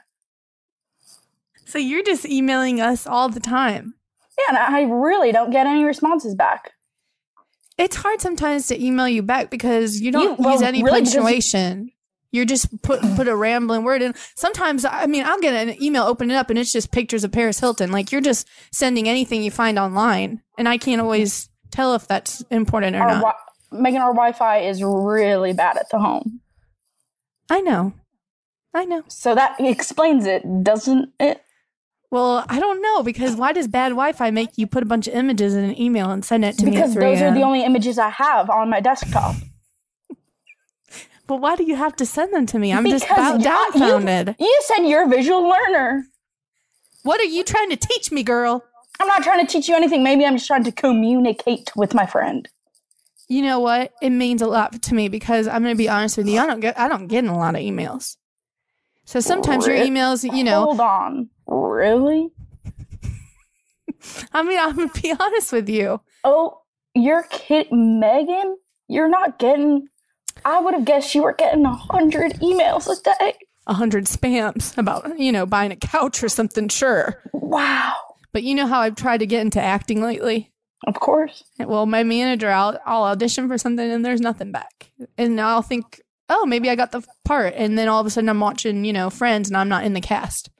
so 1.65 1.77
you're 1.77 2.03
just 2.03 2.25
emailing 2.25 2.79
us 2.81 3.05
all 3.05 3.29
the 3.29 3.39
time. 3.39 3.93
Yeah, 4.39 4.55
and 4.55 4.75
I 4.75 4.81
really 4.83 5.31
don't 5.31 5.51
get 5.51 5.67
any 5.67 5.83
responses 5.83 6.33
back. 6.35 6.71
It's 7.77 7.97
hard 7.97 8.21
sometimes 8.21 8.67
to 8.67 8.83
email 8.83 9.07
you 9.07 9.21
back 9.21 9.49
because 9.49 9.99
you 10.01 10.11
don't 10.11 10.23
You- 10.23 10.35
well, 10.45 10.53
use 10.53 10.61
any 10.61 10.81
really, 10.83 11.01
punctuation. 11.01 11.91
You're 12.31 12.45
just 12.45 12.81
put 12.81 13.01
put 13.15 13.27
a 13.27 13.35
rambling 13.35 13.83
word 13.83 14.01
in. 14.01 14.13
Sometimes 14.35 14.83
I 14.85 15.05
mean 15.05 15.23
I'll 15.25 15.39
get 15.39 15.53
an 15.53 15.81
email, 15.81 16.03
open 16.03 16.29
it 16.31 16.35
up, 16.35 16.49
and 16.49 16.59
it's 16.59 16.71
just 16.71 16.91
pictures 16.91 17.23
of 17.23 17.31
Paris 17.31 17.59
Hilton. 17.59 17.91
Like 17.91 18.11
you're 18.11 18.21
just 18.21 18.47
sending 18.71 19.07
anything 19.07 19.41
you 19.43 19.51
find 19.51 19.79
online, 19.79 20.41
and 20.57 20.67
I 20.67 20.77
can't 20.77 21.01
always 21.01 21.49
tell 21.71 21.95
if 21.95 22.07
that's 22.07 22.41
important 22.51 22.95
or 22.95 22.99
Our 23.03 23.07
not. 23.07 23.21
wi- 23.21 23.81
Megan, 23.83 24.01
our 24.01 24.13
Wi-Fi 24.13 24.59
is 24.59 24.83
really 24.83 25.53
bad 25.53 25.77
at 25.77 25.89
the 25.89 25.99
home. 25.99 26.41
I 27.49 27.61
know, 27.61 27.93
I 28.73 28.85
know. 28.85 29.03
So 29.07 29.35
that 29.35 29.55
explains 29.59 30.25
it, 30.25 30.43
doesn't 30.63 31.13
it? 31.19 31.41
Well, 32.11 32.45
I 32.47 32.59
don't 32.59 32.81
know 32.81 33.03
because 33.03 33.35
why 33.35 33.51
does 33.51 33.67
bad 33.67 33.89
Wi-Fi 33.89 34.31
make 34.31 34.57
you 34.57 34.67
put 34.67 34.83
a 34.83 34.85
bunch 34.85 35.07
of 35.07 35.13
images 35.15 35.53
in 35.53 35.63
an 35.63 35.79
email 35.79 36.11
and 36.11 36.23
send 36.23 36.45
it 36.45 36.57
to 36.59 36.65
me? 36.65 36.71
Because 36.71 36.93
those 36.93 37.21
are 37.21 37.33
the 37.33 37.41
only 37.41 37.63
images 37.63 37.97
I 37.97 38.09
have 38.09 38.49
on 38.49 38.69
my 38.69 38.79
desktop. 38.79 39.35
But 41.27 41.37
why 41.37 41.55
do 41.55 41.63
you 41.63 41.75
have 41.75 41.95
to 41.97 42.05
send 42.05 42.33
them 42.33 42.45
to 42.47 42.59
me? 42.59 42.71
I'm 42.71 42.85
just 42.87 43.07
Because 43.07 43.41
about 43.41 43.73
you- 43.73 43.79
dumbfounded. 43.79 44.35
You 44.39 44.61
said 44.65 44.83
you're 44.85 45.03
a 45.05 45.07
visual 45.07 45.43
learner. 45.47 46.05
What 47.03 47.19
are 47.19 47.25
you 47.25 47.43
trying 47.43 47.69
to 47.69 47.75
teach 47.75 48.11
me, 48.11 48.23
girl? 48.23 48.63
I'm 48.99 49.07
not 49.07 49.23
trying 49.23 49.45
to 49.45 49.51
teach 49.51 49.67
you 49.67 49.75
anything. 49.75 50.03
Maybe 50.03 50.25
I'm 50.25 50.35
just 50.35 50.47
trying 50.47 50.63
to 50.63 50.71
communicate 50.71 51.71
with 51.75 51.93
my 51.93 52.05
friend. 52.05 52.47
You 53.27 53.41
know 53.41 53.59
what? 53.59 53.91
It 54.01 54.11
means 54.11 54.41
a 54.41 54.47
lot 54.47 54.81
to 54.83 54.93
me 54.95 55.09
because 55.09 55.47
I'm 55.47 55.63
going 55.63 55.73
to 55.73 55.77
be 55.77 55.89
honest 55.89 56.17
with 56.17 56.27
you. 56.27 56.39
I 56.39 56.45
don't 56.45 56.59
get 56.59 56.79
I 56.79 56.87
don't 56.87 57.07
get 57.07 57.25
a 57.25 57.31
lot 57.33 57.55
of 57.55 57.61
emails. 57.61 58.17
So 59.05 59.19
sometimes 59.19 59.67
your 59.67 59.75
emails, 59.75 60.23
you 60.35 60.43
know, 60.43 60.63
Hold 60.63 60.79
on. 60.79 61.29
Really? 61.47 62.29
I 64.33 64.43
mean, 64.43 64.57
I'm 64.59 64.75
going 64.75 64.89
to 64.89 65.01
be 65.01 65.13
honest 65.19 65.51
with 65.51 65.69
you. 65.69 66.01
Oh, 66.23 66.61
you're 66.93 67.23
kidding, 67.29 67.99
Megan? 67.99 68.57
You're 68.87 69.09
not 69.09 69.39
getting. 69.39 69.87
I 70.43 70.59
would 70.59 70.73
have 70.73 70.85
guessed 70.85 71.15
you 71.15 71.23
were 71.23 71.33
getting 71.33 71.65
a 71.65 71.73
hundred 71.73 72.33
emails 72.35 72.87
a 72.87 73.01
day. 73.01 73.33
a 73.67 73.73
hundred 73.73 74.05
spams 74.05 74.77
about 74.77 75.17
you 75.19 75.31
know 75.31 75.45
buying 75.45 75.71
a 75.71 75.75
couch 75.75 76.21
or 76.23 76.29
something. 76.29 76.67
Sure, 76.69 77.21
Wow. 77.33 77.93
but 78.33 78.43
you 78.43 78.53
know 78.55 78.67
how 78.67 78.81
I've 78.81 78.95
tried 78.95 79.19
to 79.19 79.25
get 79.25 79.41
into 79.41 79.61
acting 79.61 80.01
lately. 80.01 80.51
Of 80.85 80.95
course. 80.99 81.43
Well, 81.57 81.85
my 81.87 82.03
manager, 82.03 82.49
I'll, 82.51 82.77
I'll 82.85 83.03
audition 83.05 83.47
for 83.47 83.57
something 83.57 83.89
and 83.89 84.05
there's 84.05 84.21
nothing 84.21 84.51
back. 84.51 84.91
And 85.17 85.39
I'll 85.41 85.63
think, 85.63 85.99
oh, 86.29 86.45
maybe 86.45 86.69
I 86.69 86.75
got 86.75 86.91
the 86.91 87.01
part. 87.23 87.55
And 87.55 87.75
then 87.75 87.87
all 87.87 87.99
of 88.01 88.05
a 88.05 88.11
sudden 88.11 88.29
I'm 88.29 88.39
watching, 88.39 88.85
you 88.85 88.93
know, 88.93 89.09
Friends 89.09 89.47
and 89.49 89.57
I'm 89.57 89.69
not 89.69 89.83
in 89.85 89.93
the 89.93 90.01
cast. 90.01 90.51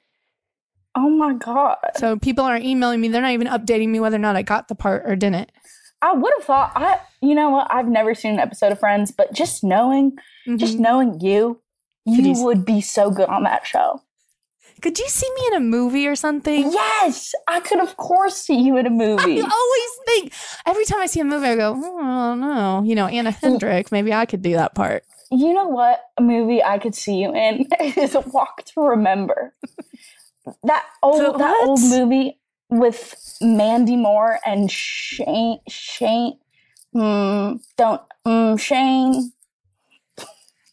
Oh 0.95 1.09
my 1.09 1.33
god. 1.35 1.77
So 1.97 2.17
people 2.17 2.43
aren't 2.43 2.65
emailing 2.65 3.01
me. 3.01 3.09
They're 3.09 3.21
not 3.21 3.33
even 3.33 3.47
updating 3.47 3.89
me 3.89 3.99
whether 3.99 4.15
or 4.15 4.19
not 4.19 4.35
I 4.37 4.41
got 4.41 4.67
the 4.67 4.73
part 4.75 5.03
or 5.05 5.15
didn't. 5.15 5.51
I 6.05 6.13
would 6.13 6.31
have 6.37 6.45
thought 6.45 6.71
I 6.75 6.99
you 7.21 7.33
know 7.35 7.49
what, 7.49 7.67
I've 7.71 7.87
never 7.87 8.13
seen 8.13 8.33
an 8.33 8.39
episode 8.39 8.71
of 8.71 8.79
Friends, 8.79 9.11
but 9.11 9.33
just 9.33 9.63
knowing 9.63 10.15
just 10.57 10.77
Mhm. 10.77 10.79
knowing 10.79 11.19
you, 11.21 11.59
you 12.05 12.21
you 12.21 12.43
would 12.43 12.63
be 12.65 12.79
so 12.81 13.09
good 13.09 13.29
on 13.29 13.43
that 13.43 13.65
show. 13.65 14.01
Could 14.81 14.99
you 14.99 15.07
see 15.07 15.27
me 15.37 15.47
in 15.47 15.53
a 15.55 15.59
movie 15.61 16.05
or 16.05 16.15
something? 16.15 16.71
Yes, 16.71 17.33
I 17.47 17.59
could 17.61 17.79
of 17.79 17.97
course 17.97 18.35
see 18.37 18.59
you 18.59 18.77
in 18.77 18.85
a 18.85 18.89
movie. 18.91 19.41
I 19.41 19.49
always 19.61 19.91
think 20.05 20.33
every 20.67 20.85
time 20.85 20.99
I 20.99 21.05
see 21.07 21.21
a 21.21 21.25
movie, 21.25 21.47
I 21.47 21.55
go, 21.55 21.73
oh, 21.75 22.35
no. 22.35 22.83
You 22.83 22.93
know, 22.93 23.07
Anna 23.07 23.33
Kendrick, 23.33 23.91
maybe 23.91 24.13
I 24.13 24.25
could 24.27 24.41
do 24.43 24.53
that 24.53 24.75
part. 24.75 25.03
You 25.31 25.53
know 25.53 25.67
what 25.67 26.01
a 26.17 26.21
movie 26.21 26.61
I 26.63 26.77
could 26.77 26.93
see 26.93 27.15
you 27.15 27.33
in 27.33 27.65
is 27.79 28.15
Walk 28.33 28.63
to 28.65 28.81
Remember. 28.81 29.55
that 30.63 30.85
old 31.01 31.39
that 31.39 31.63
old 31.65 31.81
movie 31.81 32.37
with 32.79 33.37
Mandy 33.41 33.95
Moore 33.95 34.39
and 34.45 34.69
Shane 34.71 35.59
Shane 35.67 36.37
mm, 36.93 37.59
don't 37.77 38.01
mm, 38.25 38.59
Shane. 38.59 39.31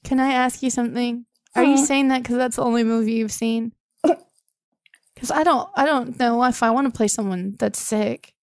Can 0.05 0.21
I 0.21 0.33
ask 0.33 0.63
you 0.63 0.71
something? 0.71 1.27
Are 1.55 1.65
you 1.65 1.79
Hmm. 1.79 1.85
saying 1.85 2.09
that 2.09 2.23
because 2.23 2.37
that's 2.37 2.57
the 2.57 2.63
only 2.63 2.85
movie 2.85 3.13
you've 3.15 3.33
seen? 3.33 3.73
Because 5.15 5.31
I 5.31 5.45
don't, 5.45 5.69
I 5.77 5.85
don't 5.87 6.19
know 6.19 6.43
if 6.45 6.65
I 6.65 6.71
want 6.71 6.93
to 6.93 6.97
play 6.97 7.07
someone 7.07 7.55
that's 7.59 7.79
sick. 7.81 8.35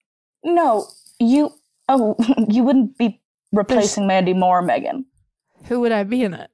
No, 0.46 0.88
you 1.20 1.52
oh 1.90 2.16
you 2.48 2.64
wouldn't 2.64 2.98
be 2.98 3.20
replacing 3.52 4.08
Mandy 4.08 4.34
Moore, 4.34 4.62
Megan. 4.62 5.06
Who 5.66 5.82
would 5.82 5.92
I 5.92 6.04
be 6.04 6.22
in 6.24 6.34
it? 6.34 6.50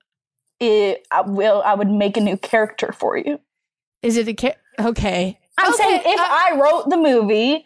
It, 0.60 1.06
I 1.12 1.22
will 1.22 1.62
I 1.64 1.76
would 1.76 1.92
make 1.92 2.18
a 2.18 2.22
new 2.22 2.38
character 2.38 2.92
for 2.92 3.16
you. 3.18 3.40
Is 4.02 4.18
it 4.18 4.28
a 4.28 4.34
ca- 4.34 4.56
okay? 4.80 5.38
I'm 5.58 5.74
Okay, 5.74 5.78
saying 5.84 6.02
if 6.06 6.20
uh, 6.20 6.24
I 6.28 6.58
wrote 6.60 6.90
the 6.90 6.98
movie, 6.98 7.66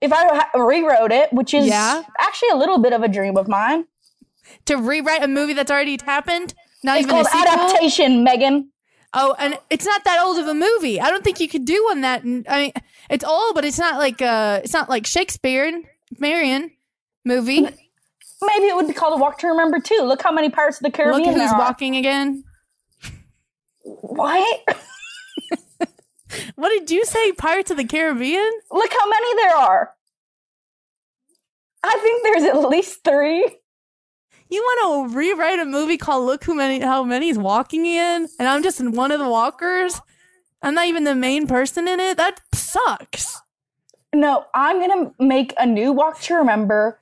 if 0.00 0.12
I 0.12 0.46
rewrote 0.58 1.12
it, 1.12 1.32
which 1.32 1.54
is 1.54 1.66
Yeah. 1.66 2.02
actually 2.18 2.50
a 2.50 2.56
little 2.56 2.78
bit 2.78 2.92
of 2.92 3.02
a 3.02 3.08
dream 3.08 3.36
of 3.36 3.48
mine. 3.48 3.86
to 4.66 4.76
rewrite 4.76 5.22
a 5.22 5.28
movie 5.28 5.52
that's 5.52 5.70
already 5.70 5.98
happened, 6.04 6.54
not 6.82 6.98
It's 6.98 7.06
even 7.06 7.20
a 7.20 7.24
called 7.24 7.46
adaptation, 7.48 8.24
Megan. 8.24 8.70
Oh, 9.14 9.34
and 9.38 9.58
it's 9.70 9.86
not 9.86 10.04
that 10.04 10.20
old 10.22 10.38
of 10.38 10.46
a 10.48 10.54
movie. 10.54 11.00
I 11.00 11.10
don't 11.10 11.24
think 11.24 11.40
you 11.40 11.48
could 11.48 11.64
do 11.64 11.82
one 11.84 12.02
that. 12.02 12.22
I 12.22 12.24
mean, 12.62 12.72
it's 13.08 13.24
old, 13.24 13.54
but 13.54 13.64
it's 13.64 13.78
not 13.78 13.98
like 13.98 14.20
uh, 14.20 14.60
it's 14.62 14.72
not 14.74 14.88
like 14.90 15.06
Shakespeare, 15.06 15.80
Marion 16.18 16.70
movie. 17.24 17.60
Maybe 17.62 18.66
it 18.66 18.76
would 18.76 18.86
be 18.86 18.92
called 18.94 19.14
A 19.18 19.20
Walk 19.20 19.38
to 19.40 19.46
Remember 19.48 19.80
too. 19.80 20.00
Look 20.02 20.22
how 20.22 20.30
many 20.30 20.50
Pirates 20.50 20.76
of 20.78 20.84
the 20.84 20.90
Caribbean 20.90 21.34
Look 21.34 21.40
who's 21.42 21.50
walking 21.58 21.96
again. 21.96 22.44
What? 23.82 24.60
What 26.56 26.70
did 26.70 26.90
you 26.90 27.04
say? 27.04 27.32
Pirates 27.32 27.70
of 27.70 27.76
the 27.76 27.84
Caribbean? 27.84 28.50
Look 28.70 28.92
how 28.92 29.08
many 29.08 29.34
there 29.36 29.56
are. 29.56 29.94
I 31.82 31.98
think 32.02 32.22
there's 32.22 32.42
at 32.42 32.68
least 32.68 33.04
three. 33.04 33.58
You 34.50 34.62
want 34.62 35.10
to 35.10 35.16
rewrite 35.16 35.58
a 35.58 35.64
movie 35.64 35.98
called 35.98 36.24
"Look 36.24 36.44
Who 36.44 36.54
Many 36.54 36.80
How 36.80 37.04
Many's 37.04 37.38
Walking 37.38 37.84
In," 37.84 38.28
and 38.38 38.48
I'm 38.48 38.62
just 38.62 38.80
one 38.80 39.12
of 39.12 39.18
the 39.18 39.28
walkers. 39.28 40.00
I'm 40.62 40.74
not 40.74 40.86
even 40.86 41.04
the 41.04 41.14
main 41.14 41.46
person 41.46 41.86
in 41.86 42.00
it. 42.00 42.16
That 42.16 42.40
sucks. 42.54 43.40
No, 44.14 44.46
I'm 44.54 44.80
gonna 44.80 45.12
make 45.20 45.54
a 45.58 45.66
new 45.66 45.92
Walk 45.92 46.20
to 46.22 46.34
Remember. 46.34 46.98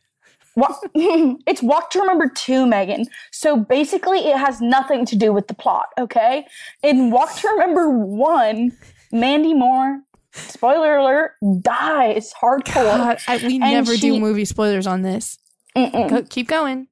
Walk, 0.57 0.81
it's 0.95 1.63
Walk 1.63 1.91
to 1.91 2.01
Remember 2.01 2.29
2, 2.29 2.67
Megan. 2.67 3.07
So 3.31 3.57
basically, 3.57 4.21
it 4.21 4.37
has 4.37 4.61
nothing 4.61 5.07
to 5.07 5.17
do 5.17 5.33
with 5.33 5.47
the 5.49 5.55
plot, 5.55 5.87
okay? 5.99 6.47
In 6.83 7.11
Walk 7.11 7.37
to 7.37 7.49
Remember 7.49 7.91
1, 7.91 8.73
Mandy 9.13 9.55
Moore, 9.55 10.01
spoiler 10.33 10.97
alert, 10.97 11.33
dies 11.61 12.33
hardcore. 12.41 12.75
God, 12.75 13.19
I, 13.29 13.39
we 13.39 13.59
never 13.59 13.97
do 13.97 14.19
movie 14.19 14.45
spoilers 14.45 14.87
on 14.87 15.03
this. 15.03 15.39
Go, 15.75 16.23
keep 16.29 16.49
going. 16.49 16.89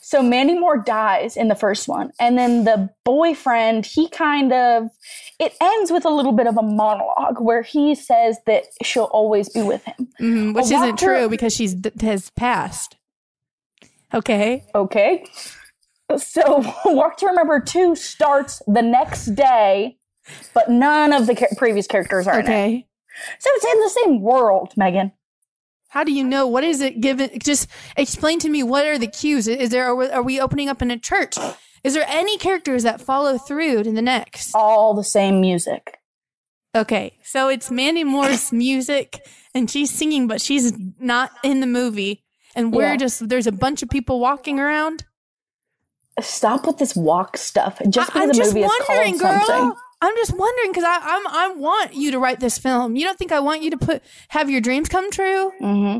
So 0.00 0.22
Mandy 0.22 0.58
Moore 0.58 0.78
dies 0.78 1.36
in 1.36 1.48
the 1.48 1.54
first 1.54 1.86
one, 1.86 2.12
and 2.18 2.38
then 2.38 2.64
the 2.64 2.88
boyfriend, 3.04 3.84
he 3.84 4.08
kind 4.08 4.52
of 4.54 4.88
it 5.38 5.54
ends 5.60 5.92
with 5.92 6.06
a 6.06 6.08
little 6.08 6.32
bit 6.32 6.46
of 6.46 6.56
a 6.56 6.62
monologue 6.62 7.40
where 7.40 7.60
he 7.62 7.94
says 7.94 8.38
that 8.46 8.64
she'll 8.82 9.04
always 9.04 9.50
be 9.50 9.60
with 9.62 9.84
him. 9.84 10.08
Mhm, 10.18 10.54
which 10.54 10.70
isn't 10.70 10.98
true 10.98 11.28
because 11.28 11.54
she's 11.54 11.76
has 12.00 12.30
passed. 12.30 12.96
Okay. 14.14 14.64
Okay. 14.74 15.26
So 16.16 16.64
Walk 16.86 17.18
to 17.18 17.26
Remember 17.26 17.60
2 17.60 17.94
starts 17.94 18.62
the 18.66 18.80
next 18.80 19.26
day, 19.34 19.97
but 20.54 20.70
none 20.70 21.12
of 21.12 21.26
the 21.26 21.34
cha- 21.34 21.46
previous 21.56 21.86
characters 21.86 22.26
are 22.26 22.40
in 22.40 22.46
it. 22.46 22.48
Okay. 22.48 22.86
So 23.38 23.50
it's 23.54 23.64
in 23.64 23.80
the 23.80 23.88
same 24.04 24.20
world, 24.22 24.72
Megan. 24.76 25.12
How 25.88 26.04
do 26.04 26.12
you 26.12 26.22
know? 26.22 26.46
What 26.46 26.64
is 26.64 26.80
it 26.80 27.00
given? 27.00 27.30
Just 27.42 27.68
explain 27.96 28.38
to 28.40 28.48
me 28.48 28.62
what 28.62 28.86
are 28.86 28.98
the 28.98 29.06
cues? 29.06 29.48
Is 29.48 29.70
there, 29.70 29.84
are 29.86 29.94
we, 29.94 30.08
are 30.10 30.22
we 30.22 30.38
opening 30.40 30.68
up 30.68 30.82
in 30.82 30.90
a 30.90 30.98
church? 30.98 31.36
Is 31.82 31.94
there 31.94 32.04
any 32.08 32.36
characters 32.38 32.82
that 32.82 33.00
follow 33.00 33.38
through 33.38 33.84
to 33.84 33.92
the 33.92 34.02
next? 34.02 34.54
All 34.54 34.94
the 34.94 35.02
same 35.04 35.40
music. 35.40 35.96
Okay. 36.76 37.16
So 37.24 37.48
it's 37.48 37.70
Mandy 37.70 38.04
Moore's 38.04 38.52
music 38.52 39.20
and 39.54 39.70
she's 39.70 39.90
singing, 39.90 40.26
but 40.26 40.40
she's 40.42 40.72
not 41.00 41.30
in 41.42 41.60
the 41.60 41.66
movie. 41.66 42.24
And 42.54 42.72
we're 42.74 42.82
Yeah. 42.82 42.96
just, 42.96 43.28
there's 43.28 43.46
a 43.46 43.52
bunch 43.52 43.82
of 43.82 43.88
people 43.88 44.20
walking 44.20 44.60
around. 44.60 45.04
Stop 46.20 46.66
with 46.66 46.78
this 46.78 46.96
walk 46.96 47.36
stuff. 47.36 47.80
Just 47.88 48.10
I, 48.10 48.12
because 48.12 48.22
am 48.22 48.28
the 48.28 48.34
just 48.34 48.54
movie 48.54 48.66
is 48.66 48.72
wondering, 48.88 49.18
called 49.18 49.36
girl. 49.38 49.46
something. 49.46 49.80
I'm 50.00 50.14
just 50.16 50.36
wondering 50.36 50.70
because 50.70 50.84
I 50.84 50.98
I'm 51.02 51.26
I 51.26 51.54
want 51.54 51.94
you 51.94 52.10
to 52.12 52.18
write 52.18 52.40
this 52.40 52.58
film. 52.58 52.96
You 52.96 53.04
don't 53.04 53.18
think 53.18 53.32
I 53.32 53.40
want 53.40 53.62
you 53.62 53.70
to 53.70 53.78
put 53.78 54.02
have 54.28 54.48
your 54.50 54.60
dreams 54.60 54.88
come 54.88 55.10
true? 55.10 55.50
hmm 55.58 55.98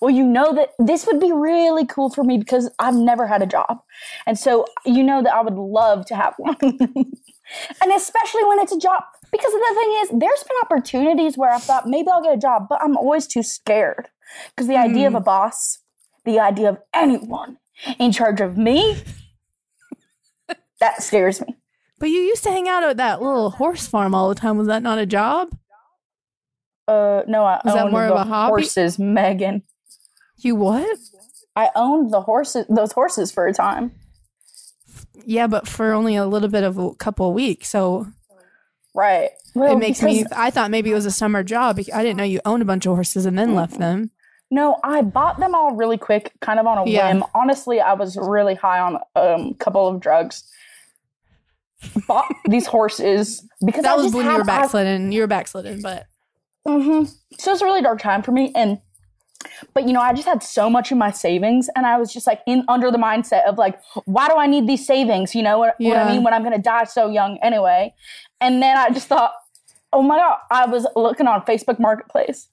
Well, 0.00 0.10
you 0.14 0.24
know 0.24 0.54
that 0.54 0.70
this 0.78 1.06
would 1.06 1.20
be 1.20 1.32
really 1.32 1.86
cool 1.86 2.10
for 2.10 2.24
me 2.24 2.38
because 2.38 2.70
I've 2.78 2.94
never 2.94 3.26
had 3.26 3.42
a 3.42 3.46
job. 3.46 3.80
And 4.26 4.38
so 4.38 4.64
you 4.86 5.02
know 5.02 5.22
that 5.22 5.34
I 5.34 5.42
would 5.42 5.54
love 5.54 6.06
to 6.06 6.16
have 6.16 6.34
one. 6.38 6.56
and 6.60 7.92
especially 7.94 8.44
when 8.44 8.58
it's 8.58 8.72
a 8.72 8.78
job. 8.78 9.02
Because 9.32 9.52
the 9.52 9.74
thing 9.74 9.92
is, 10.02 10.08
there's 10.20 10.42
been 10.42 10.56
opportunities 10.64 11.38
where 11.38 11.52
I 11.52 11.58
thought 11.58 11.86
maybe 11.88 12.08
I'll 12.10 12.22
get 12.22 12.34
a 12.34 12.40
job, 12.40 12.66
but 12.68 12.82
I'm 12.82 12.96
always 12.96 13.26
too 13.28 13.42
scared. 13.44 14.08
Because 14.50 14.66
the 14.66 14.76
idea 14.76 15.06
of 15.06 15.14
a 15.14 15.20
boss, 15.20 15.78
the 16.24 16.40
idea 16.40 16.68
of 16.68 16.78
anyone 16.92 17.58
in 17.98 18.10
charge 18.12 18.40
of 18.40 18.56
me, 18.58 18.96
that 20.80 21.02
scares 21.02 21.40
me. 21.40 21.56
But 22.00 22.08
you 22.08 22.18
used 22.20 22.42
to 22.44 22.50
hang 22.50 22.68
out 22.68 22.82
at 22.82 22.96
that 22.96 23.22
little 23.22 23.50
horse 23.50 23.86
farm 23.86 24.14
all 24.14 24.28
the 24.28 24.34
time. 24.34 24.56
Was 24.58 24.66
that 24.66 24.82
not 24.82 24.98
a 24.98 25.06
job? 25.06 25.50
Uh, 26.88 27.22
no, 27.28 27.44
I 27.44 27.56
Is 27.64 27.74
that 27.74 27.84
owned 27.84 27.92
more 27.92 28.06
of 28.06 28.16
a 28.16 28.24
hobby? 28.24 28.50
horses, 28.62 28.98
Megan. 28.98 29.62
You 30.38 30.56
what? 30.56 30.98
I 31.54 31.70
owned 31.76 32.12
the 32.12 32.22
horses, 32.22 32.66
those 32.68 32.92
horses 32.92 33.30
for 33.30 33.46
a 33.46 33.52
time. 33.52 33.92
Yeah, 35.24 35.46
but 35.46 35.68
for 35.68 35.92
only 35.92 36.16
a 36.16 36.26
little 36.26 36.48
bit 36.48 36.64
of 36.64 36.78
a 36.78 36.94
couple 36.94 37.28
of 37.28 37.34
weeks. 37.34 37.68
So 37.68 38.06
Right. 38.94 39.30
Well, 39.54 39.72
it 39.76 39.78
makes 39.78 40.02
me. 40.02 40.24
I 40.34 40.50
thought 40.50 40.70
maybe 40.70 40.90
it 40.90 40.94
was 40.94 41.06
a 41.06 41.10
summer 41.12 41.44
job. 41.44 41.78
I 41.94 42.02
didn't 42.02 42.16
know 42.16 42.24
you 42.24 42.40
owned 42.44 42.62
a 42.62 42.66
bunch 42.66 42.86
of 42.86 42.94
horses 42.94 43.24
and 43.26 43.38
then 43.38 43.54
left 43.54 43.78
them. 43.78 44.10
No, 44.50 44.78
I 44.82 45.02
bought 45.02 45.38
them 45.38 45.54
all 45.54 45.76
really 45.76 45.98
quick, 45.98 46.32
kind 46.40 46.58
of 46.58 46.66
on 46.66 46.78
a 46.78 46.90
Yeah. 46.90 47.12
whim. 47.12 47.24
Honestly, 47.34 47.80
I 47.80 47.92
was 47.92 48.16
really 48.16 48.56
high 48.56 48.80
on 48.80 48.96
um, 49.14 49.50
a 49.50 49.54
couple 49.58 49.86
of 49.86 50.00
drugs. 50.00 50.42
Bought 52.06 52.26
these 52.46 52.66
horses 52.66 53.46
because 53.64 53.82
That 53.82 53.92
I 53.92 53.96
was 53.96 54.06
just 54.06 54.14
when 54.14 54.26
you 54.26 54.36
were 54.36 54.44
backslidden. 54.44 55.12
You 55.12 55.22
were 55.22 55.26
backslidden, 55.26 55.80
but 55.82 56.06
Mhm. 56.66 57.10
So 57.38 57.52
it's 57.52 57.62
a 57.62 57.64
really 57.64 57.80
dark 57.82 58.00
time 58.00 58.22
for 58.22 58.32
me, 58.32 58.52
and 58.54 58.80
but 59.72 59.86
you 59.86 59.92
know, 59.92 60.00
I 60.00 60.12
just 60.12 60.28
had 60.28 60.42
so 60.42 60.68
much 60.68 60.92
in 60.92 60.98
my 60.98 61.10
savings, 61.10 61.70
and 61.74 61.86
I 61.86 61.96
was 61.98 62.12
just 62.12 62.26
like 62.26 62.42
in 62.46 62.64
under 62.68 62.90
the 62.90 62.98
mindset 62.98 63.44
of 63.46 63.56
like, 63.56 63.80
why 64.04 64.28
do 64.28 64.36
I 64.36 64.46
need 64.46 64.66
these 64.66 64.86
savings? 64.86 65.34
You 65.34 65.42
know 65.42 65.58
what, 65.58 65.76
what 65.78 65.96
I 65.96 66.06
mean? 66.06 66.22
When 66.22 66.34
I'm 66.34 66.42
gonna 66.42 66.58
die 66.58 66.84
so 66.84 67.10
young 67.10 67.38
anyway. 67.42 67.94
And 68.40 68.62
then 68.62 68.76
I 68.76 68.90
just 68.90 69.08
thought, 69.08 69.32
oh 69.92 70.02
my 70.02 70.18
god, 70.18 70.38
I 70.50 70.66
was 70.66 70.86
looking 70.96 71.26
on 71.26 71.42
Facebook 71.42 71.78
Marketplace, 71.78 72.48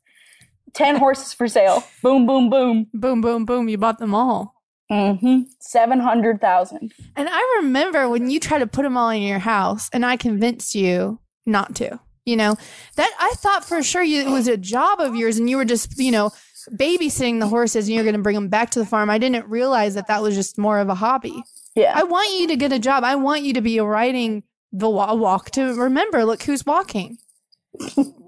ten 0.74 0.96
horses 0.96 1.34
for 1.34 1.48
sale. 1.48 1.84
Boom, 2.02 2.26
boom, 2.26 2.50
boom. 2.50 2.88
boom, 2.94 3.22
boom, 3.22 3.46
boom. 3.46 3.68
You 3.68 3.78
bought 3.78 4.00
them 4.00 4.16
all. 4.16 4.54
Mm-hmm. 4.92 5.42
Seven 5.60 6.00
hundred 6.00 6.40
thousand. 6.40 6.94
And 7.16 7.28
I 7.30 7.60
remember 7.62 8.08
when 8.10 8.30
you 8.30 8.40
tried 8.40 8.60
to 8.60 8.68
put 8.68 8.84
them 8.84 8.98
all 8.98 9.10
in 9.10 9.22
your 9.22 9.40
house, 9.40 9.90
and 9.92 10.06
I 10.06 10.18
convinced 10.18 10.76
you 10.76 11.20
not 11.46 11.76
to. 11.76 12.00
You 12.26 12.36
know 12.36 12.58
that 12.96 13.12
I 13.20 13.34
thought 13.38 13.64
for 13.64 13.82
sure 13.82 14.04
you, 14.04 14.22
it 14.22 14.30
was 14.30 14.48
a 14.48 14.58
job 14.58 15.00
of 15.00 15.16
yours, 15.16 15.38
and 15.38 15.50
you 15.50 15.58
were 15.58 15.66
just 15.66 15.98
you 15.98 16.12
know 16.12 16.32
babysitting 16.72 17.40
the 17.40 17.48
horses, 17.48 17.88
and 17.88 17.96
you're 17.96 18.04
going 18.04 18.16
to 18.16 18.22
bring 18.22 18.36
them 18.36 18.50
back 18.50 18.72
to 18.72 18.80
the 18.80 18.86
farm. 18.86 19.10
I 19.10 19.18
didn't 19.18 19.48
realize 19.48 19.96
that 19.96 20.08
that 20.08 20.22
was 20.22 20.36
just 20.36 20.58
more 20.58 20.80
of 20.80 20.90
a 20.90 20.96
hobby. 20.96 21.44
Yeah. 21.76 21.94
I 21.96 22.04
want 22.04 22.32
you 22.40 22.48
to 22.48 22.56
get 22.56 22.74
a 22.74 22.80
job. 22.80 23.04
I 23.04 23.16
want 23.16 23.44
you 23.44 23.54
to 23.54 23.62
be 23.62 23.78
a 23.78 23.84
writing 23.84 24.44
the 24.72 24.90
walk 24.90 25.52
to 25.52 25.74
remember. 25.76 26.26
Look 26.26 26.44
who's 26.44 26.66
walking. 26.66 27.18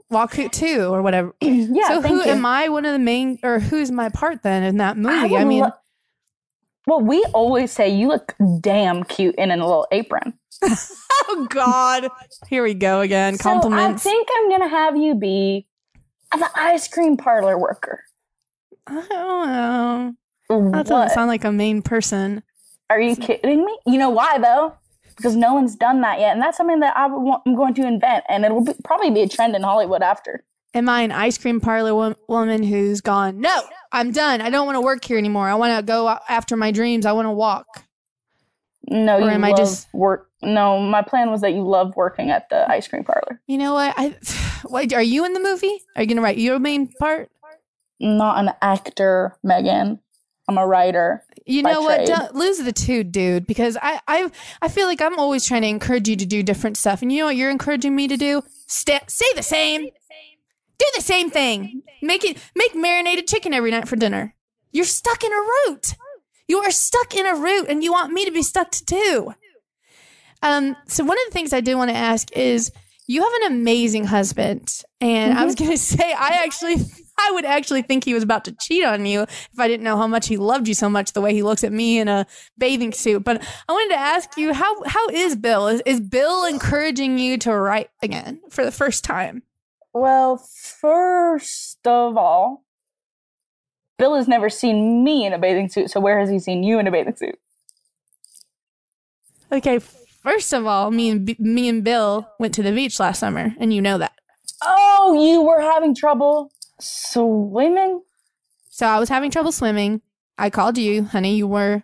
walk 0.10 0.36
who 0.36 0.50
two 0.50 0.94
or 0.94 1.02
whatever. 1.02 1.36
yeah. 1.42 1.88
so 1.88 2.02
who 2.02 2.16
you. 2.16 2.24
am 2.24 2.46
I? 2.46 2.70
One 2.70 2.86
of 2.86 2.94
the 2.94 3.00
main 3.00 3.40
or 3.44 3.60
who's 3.60 3.92
my 3.92 4.10
part 4.10 4.44
then 4.44 4.64
in 4.64 4.78
that 4.78 4.98
movie? 4.98 5.36
I, 5.36 5.40
would 5.40 5.48
mean, 5.48 5.64
lo- 5.64 5.72
well, 6.90 7.02
we 7.02 7.24
always 7.34 7.72
say 7.72 7.88
you 7.90 8.08
look 8.08 8.36
damn 8.62 9.04
cute 9.04 9.36
in 9.36 9.52
a 9.52 9.56
little 9.56 9.88
apron. 9.92 10.34
oh 10.64 11.48
God, 11.50 12.10
here 12.50 12.64
we 12.64 12.74
go 12.74 13.02
again. 13.02 13.38
Compliments. 13.38 14.06
I 14.06 14.10
think 14.10 14.28
I'm 14.36 14.50
gonna 14.50 14.68
have 14.70 14.98
you 14.98 15.14
be 15.14 15.68
the 16.32 16.50
ice 16.56 16.88
cream 16.88 17.16
parlor 17.16 17.60
worker. 17.60 18.04
I 18.88 19.06
don't 19.08 19.48
know. 19.48 20.72
That 20.72 20.88
doesn't 20.88 21.14
sound 21.14 21.28
like 21.28 21.44
a 21.44 21.52
main 21.52 21.84
person. 21.84 22.42
Are 22.90 23.00
you 23.00 23.16
kidding 23.16 23.64
me? 23.64 23.78
You 23.86 24.00
know 24.00 24.10
why 24.10 24.40
though? 24.40 24.74
Because 25.16 25.36
no 25.36 25.54
one's 25.54 25.76
done 25.76 26.02
that 26.02 26.20
yet, 26.20 26.34
and 26.34 26.42
that's 26.42 26.58
something 26.58 26.80
that 26.80 26.98
I 26.98 27.06
want, 27.06 27.44
I'm 27.46 27.54
going 27.54 27.74
to 27.76 27.86
invent, 27.86 28.24
and 28.30 28.46
it'll 28.46 28.64
be, 28.64 28.74
probably 28.84 29.12
be 29.12 29.22
a 29.22 29.28
trend 29.28 29.54
in 29.56 29.62
Hollywood 29.62 30.02
after. 30.02 30.44
Am 30.74 30.88
I 30.88 31.02
an 31.02 31.12
ice 31.12 31.38
cream 31.38 31.60
parlor 31.60 31.96
wo- 31.96 32.16
woman 32.28 32.64
who's 32.64 33.02
gone? 33.02 33.40
No, 33.42 33.62
I'm 33.92 34.12
done. 34.12 34.40
I 34.42 34.50
don't 34.50 34.66
want 34.68 34.76
to 34.76 34.82
work 34.82 35.04
here 35.04 35.18
anymore. 35.18 35.50
I 35.50 35.56
want 35.56 35.76
to 35.78 35.84
go 35.84 36.08
after 36.30 36.56
my 36.56 36.72
dreams. 36.72 37.06
I 37.06 37.12
want 37.12 37.26
to 37.26 37.32
walk. 37.32 37.84
No, 38.88 39.18
Or 39.18 39.22
you 39.22 39.28
am 39.28 39.44
I 39.44 39.54
just- 39.54 39.88
work. 39.94 40.28
No, 40.42 40.80
my 40.80 41.02
plan 41.02 41.32
was 41.32 41.42
that 41.42 41.52
you 41.54 41.68
love 41.68 41.96
working 41.98 42.30
at 42.32 42.48
the 42.50 42.70
ice 42.72 42.88
cream 42.88 43.04
parlor. 43.04 43.42
You 43.48 43.58
know 43.58 43.74
what? 43.74 43.94
I. 43.98 44.16
Wait, 44.70 44.94
are 44.94 45.02
you 45.02 45.26
in 45.26 45.34
the 45.34 45.40
movie? 45.40 45.82
Are 45.96 46.02
you 46.04 46.08
gonna 46.08 46.22
write 46.22 46.38
your 46.38 46.60
main 46.60 46.88
part? 46.88 47.30
Not 48.00 48.40
an 48.40 48.54
actor, 48.62 49.36
Megan. 49.44 50.00
I'm 50.48 50.58
a 50.58 50.66
writer. 50.66 51.24
You 51.46 51.62
know 51.64 51.82
what? 51.82 51.98
trade. 51.98 52.08
Don't 52.08 52.36
lose 52.36 52.58
the 52.60 52.72
two, 52.72 53.04
dude. 53.04 53.46
Because 53.48 53.78
I, 53.82 54.00
I, 54.08 54.32
I 54.62 54.68
feel 54.70 54.88
like 54.88 55.02
I'm 55.02 55.20
always 55.20 55.46
trying 55.46 55.62
to 55.64 55.68
encourage 55.68 56.08
you 56.08 56.16
to 56.16 56.26
do 56.26 56.42
different 56.42 56.78
stuff, 56.78 57.02
and 57.02 57.12
you 57.12 57.20
know 57.20 57.26
what 57.26 57.36
you're 57.36 57.52
encouraging 57.52 57.96
me 57.96 58.08
to 58.08 58.16
do? 58.18 58.42
Stay, 58.68 59.00
say 59.08 59.26
the 59.36 59.44
same. 59.44 59.90
Do 60.80 60.86
the 60.96 61.04
same 61.04 61.30
thing. 61.30 61.84
Make 62.02 62.24
it. 62.24 62.38
Make 62.56 62.74
marinated 62.74 63.28
chicken 63.28 63.54
every 63.54 63.70
night 63.70 63.88
for 63.88 63.98
dinner. 63.98 64.34
You're 64.72 64.86
stuck 64.86 65.24
in 65.24 65.32
a 65.32 65.36
route. 65.36 65.94
You 66.48 66.60
are 66.60 66.72
stuck 66.72 67.14
in 67.14 67.28
a 67.28 67.36
route, 67.36 67.68
and 67.70 67.84
you 67.84 67.92
want 67.92 68.14
me 68.14 68.26
to 68.26 68.32
be 68.32 68.42
stuck 68.42 68.72
to 68.72 68.86
too. 68.86 69.34
Um. 70.42 70.76
So 70.88 71.04
one 71.04 71.18
of 71.18 71.26
the 71.28 71.34
things 71.34 71.54
I 71.54 71.62
do 71.62 71.78
want 71.78 71.92
to 71.92 71.98
ask 71.98 72.32
is, 72.32 72.72
you 73.08 73.22
have 73.24 73.34
an 73.42 73.54
amazing 73.54 74.06
husband, 74.06 74.82
and 75.02 75.38
I 75.38 75.44
was 75.44 75.56
going 75.56 75.72
to 75.72 75.78
say, 75.78 76.14
I 76.14 76.44
actually, 76.44 76.76
I 77.18 77.32
would 77.34 77.44
actually 77.44 77.82
think 77.82 78.06
he 78.06 78.14
was 78.14 78.24
about 78.24 78.46
to 78.46 78.56
cheat 78.62 78.86
on 78.86 79.06
you 79.06 79.24
if 79.24 79.60
I 79.60 79.68
didn't 79.68 79.84
know 79.84 79.98
how 79.98 80.08
much 80.08 80.28
he 80.28 80.38
loved 80.38 80.68
you 80.68 80.74
so 80.74 80.90
much. 80.90 81.12
The 81.12 81.20
way 81.20 81.34
he 81.34 81.44
looks 81.44 81.66
at 81.66 81.74
me 81.74 82.00
in 82.00 82.08
a 82.08 82.26
bathing 82.58 82.94
suit. 82.94 83.26
But 83.26 83.44
I 83.68 83.74
wanted 83.74 83.96
to 83.96 84.00
ask 84.00 84.38
you, 84.38 84.54
how 84.54 84.84
how 84.86 85.10
is 85.10 85.36
Bill? 85.36 85.68
Is, 85.68 85.82
is 85.86 86.00
Bill 86.00 86.46
encouraging 86.46 87.18
you 87.18 87.38
to 87.40 87.54
write 87.54 87.90
again 88.02 88.40
for 88.50 88.64
the 88.64 88.72
first 88.72 89.04
time? 89.04 89.44
Well, 89.94 90.38
first 90.38 91.80
of 91.86 92.18
all, 92.18 92.64
Bill 93.98 94.16
has 94.16 94.28
never 94.28 94.50
seen 94.50 95.04
me 95.04 95.26
in 95.26 95.34
a 95.34 95.40
bathing 95.40 95.70
suit, 95.70 95.92
so 95.92 96.00
where 96.00 96.20
has 96.20 96.30
he 96.30 96.40
seen 96.40 96.64
you 96.64 96.80
in 96.80 96.88
a 96.88 96.92
bathing 96.92 97.16
suit? 97.16 97.38
Okay, 99.52 99.80
first 99.80 100.54
of 100.54 100.66
all, 100.66 100.92
me 100.92 101.10
and 101.10 101.26
B- 101.26 101.36
me 101.40 101.68
and 101.68 101.84
Bill 101.84 102.30
went 102.40 102.54
to 102.56 102.64
the 102.64 102.72
beach 102.72 103.00
last 103.00 103.20
summer, 103.20 103.54
and 103.60 103.74
you 103.74 103.82
know 103.82 103.98
that. 103.98 104.14
Oh, 104.64 105.20
you 105.22 105.42
were 105.42 105.62
having 105.62 105.96
trouble 105.96 106.52
swimming? 106.80 108.02
So 108.70 108.86
I 108.86 109.00
was 109.00 109.10
having 109.10 109.32
trouble 109.32 109.52
swimming. 109.52 110.02
I 110.38 110.50
called 110.50 110.78
you, 110.78 111.04
honey. 111.04 111.36
You 111.36 111.48
were 111.48 111.84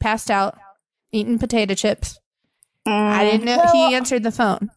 passed 0.00 0.30
out, 0.30 0.58
eating 1.12 1.38
potato 1.38 1.74
chips. 1.74 2.18
I 2.84 3.24
mm, 3.24 3.30
didn't 3.30 3.46
know 3.46 3.56
Well, 3.64 3.88
he 3.88 3.94
answered 3.94 4.22
the 4.24 4.32
phone. 4.32 4.70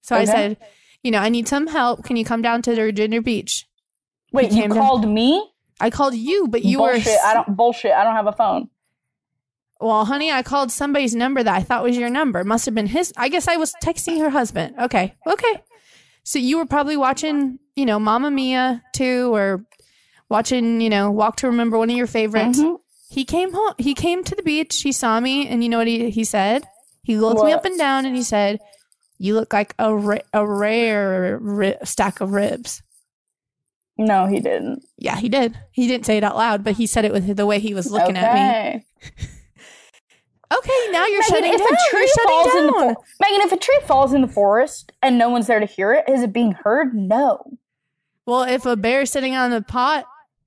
So 0.00 0.16
I 0.16 0.24
said, 0.24 0.56
you 1.02 1.10
know, 1.10 1.18
I 1.18 1.28
need 1.28 1.48
some 1.48 1.66
help. 1.66 2.04
Can 2.04 2.16
you 2.16 2.24
come 2.24 2.42
down 2.42 2.62
to 2.62 2.70
the 2.70 2.76
Virginia 2.76 3.20
Beach? 3.22 3.66
Wait, 4.32 4.52
you 4.52 4.62
down- 4.68 4.70
called 4.76 5.08
me? 5.08 5.48
I 5.80 5.90
called 5.90 6.14
you, 6.14 6.46
but 6.48 6.64
you 6.64 6.78
bullshit. 6.78 7.06
were 7.06 7.18
I 7.26 7.34
don't 7.34 7.56
bullshit. 7.56 7.90
I 7.92 8.04
don't 8.04 8.14
have 8.14 8.26
a 8.28 8.32
phone. 8.32 8.68
Well, 9.80 10.04
honey, 10.04 10.30
I 10.30 10.42
called 10.42 10.70
somebody's 10.70 11.14
number 11.14 11.42
that 11.42 11.52
I 11.54 11.62
thought 11.62 11.82
was 11.82 11.96
your 11.96 12.08
number. 12.08 12.38
It 12.40 12.46
must 12.46 12.66
have 12.66 12.74
been 12.74 12.86
his. 12.86 13.12
I 13.16 13.28
guess 13.28 13.48
I 13.48 13.56
was 13.56 13.74
texting 13.82 14.20
her 14.20 14.30
husband. 14.30 14.76
Okay. 14.80 15.16
Okay. 15.26 15.62
So 16.22 16.38
you 16.38 16.58
were 16.58 16.66
probably 16.66 16.96
watching, 16.96 17.58
you 17.74 17.84
know, 17.84 17.98
Mamma 17.98 18.30
Mia 18.30 18.80
too, 18.94 19.34
or 19.34 19.64
watching, 20.28 20.80
you 20.80 20.88
know, 20.88 21.10
Walk 21.10 21.34
to 21.38 21.48
Remember, 21.48 21.78
one 21.78 21.90
of 21.90 21.96
your 21.96 22.06
favorites. 22.06 22.60
Mhm. 22.60 22.78
He 23.10 23.24
came 23.24 23.52
home. 23.52 23.74
He 23.76 23.92
came 23.94 24.22
to 24.22 24.36
the 24.36 24.42
beach. 24.44 24.82
He 24.82 24.92
saw 24.92 25.18
me, 25.18 25.48
and 25.48 25.64
you 25.64 25.68
know 25.68 25.78
what 25.78 25.88
he, 25.88 26.10
he 26.10 26.22
said? 26.22 26.62
He 27.02 27.18
looked 27.18 27.44
me 27.44 27.52
up 27.52 27.64
and 27.64 27.76
down, 27.76 28.06
and 28.06 28.14
he 28.14 28.22
said, 28.22 28.60
"You 29.18 29.34
look 29.34 29.52
like 29.52 29.74
a 29.78 29.94
ra- 29.94 30.18
a 30.32 30.46
rare 30.46 31.38
ri- 31.40 31.76
stack 31.84 32.20
of 32.20 32.32
ribs." 32.32 32.82
No, 33.98 34.26
he 34.26 34.40
didn't. 34.40 34.84
Yeah, 34.98 35.16
he 35.16 35.28
did. 35.28 35.56
He 35.70 35.86
didn't 35.86 36.06
say 36.06 36.16
it 36.16 36.24
out 36.24 36.36
loud, 36.36 36.64
but 36.64 36.74
he 36.76 36.86
said 36.86 37.04
it 37.04 37.12
with 37.12 37.36
the 37.36 37.46
way 37.46 37.58
he 37.60 37.74
was 37.74 37.90
looking 37.90 38.16
at 38.16 38.34
me. 38.34 38.40
Okay. 38.40 39.26
Okay, 40.54 40.88
now 40.90 41.06
you're 41.06 41.22
Megan, 41.22 41.28
shutting 41.30 41.52
if 41.54 41.58
down. 41.60 41.72
a 41.72 41.90
tree 41.90 42.12
falls 42.26 42.54
in 42.56 42.66
the 42.66 42.72
down. 42.72 42.94
for- 42.94 43.04
Megan, 43.22 43.40
if 43.40 43.52
a 43.52 43.56
tree 43.56 43.78
falls 43.86 44.12
in 44.12 44.20
the 44.20 44.28
forest 44.28 44.92
and 45.00 45.16
no 45.16 45.30
one's 45.30 45.46
there 45.46 45.60
to 45.60 45.64
hear 45.66 45.94
it, 45.94 46.04
is 46.08 46.22
it 46.22 46.30
being 46.32 46.52
heard? 46.52 46.94
No. 46.94 47.42
Well, 48.26 48.42
if 48.42 48.66
a 48.66 48.76
bear's 48.76 49.10
sitting 49.10 49.34
on 49.34 49.50
the 49.50 49.62
pot 49.62 50.04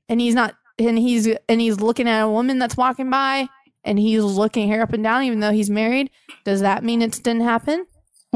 and 0.08 0.21
he's 0.21 0.36
not 0.36 0.54
and 0.78 0.99
he's 0.99 1.28
and 1.49 1.60
he's 1.60 1.80
looking 1.80 2.08
at 2.08 2.21
a 2.21 2.30
woman 2.30 2.60
that's 2.60 2.78
walking 2.78 3.10
by 3.10 3.47
and 3.84 3.97
he's 3.97 4.23
looking 4.23 4.69
her 4.69 4.82
up 4.84 4.93
and 4.93 5.04
down 5.04 5.23
even 5.23 5.39
though 5.39 5.51
he's 5.51 5.71
married, 5.71 6.12
does 6.43 6.62
that 6.62 6.84
mean 6.84 7.01
it 7.01 7.13
didn't 7.23 7.41
happen? 7.41 7.88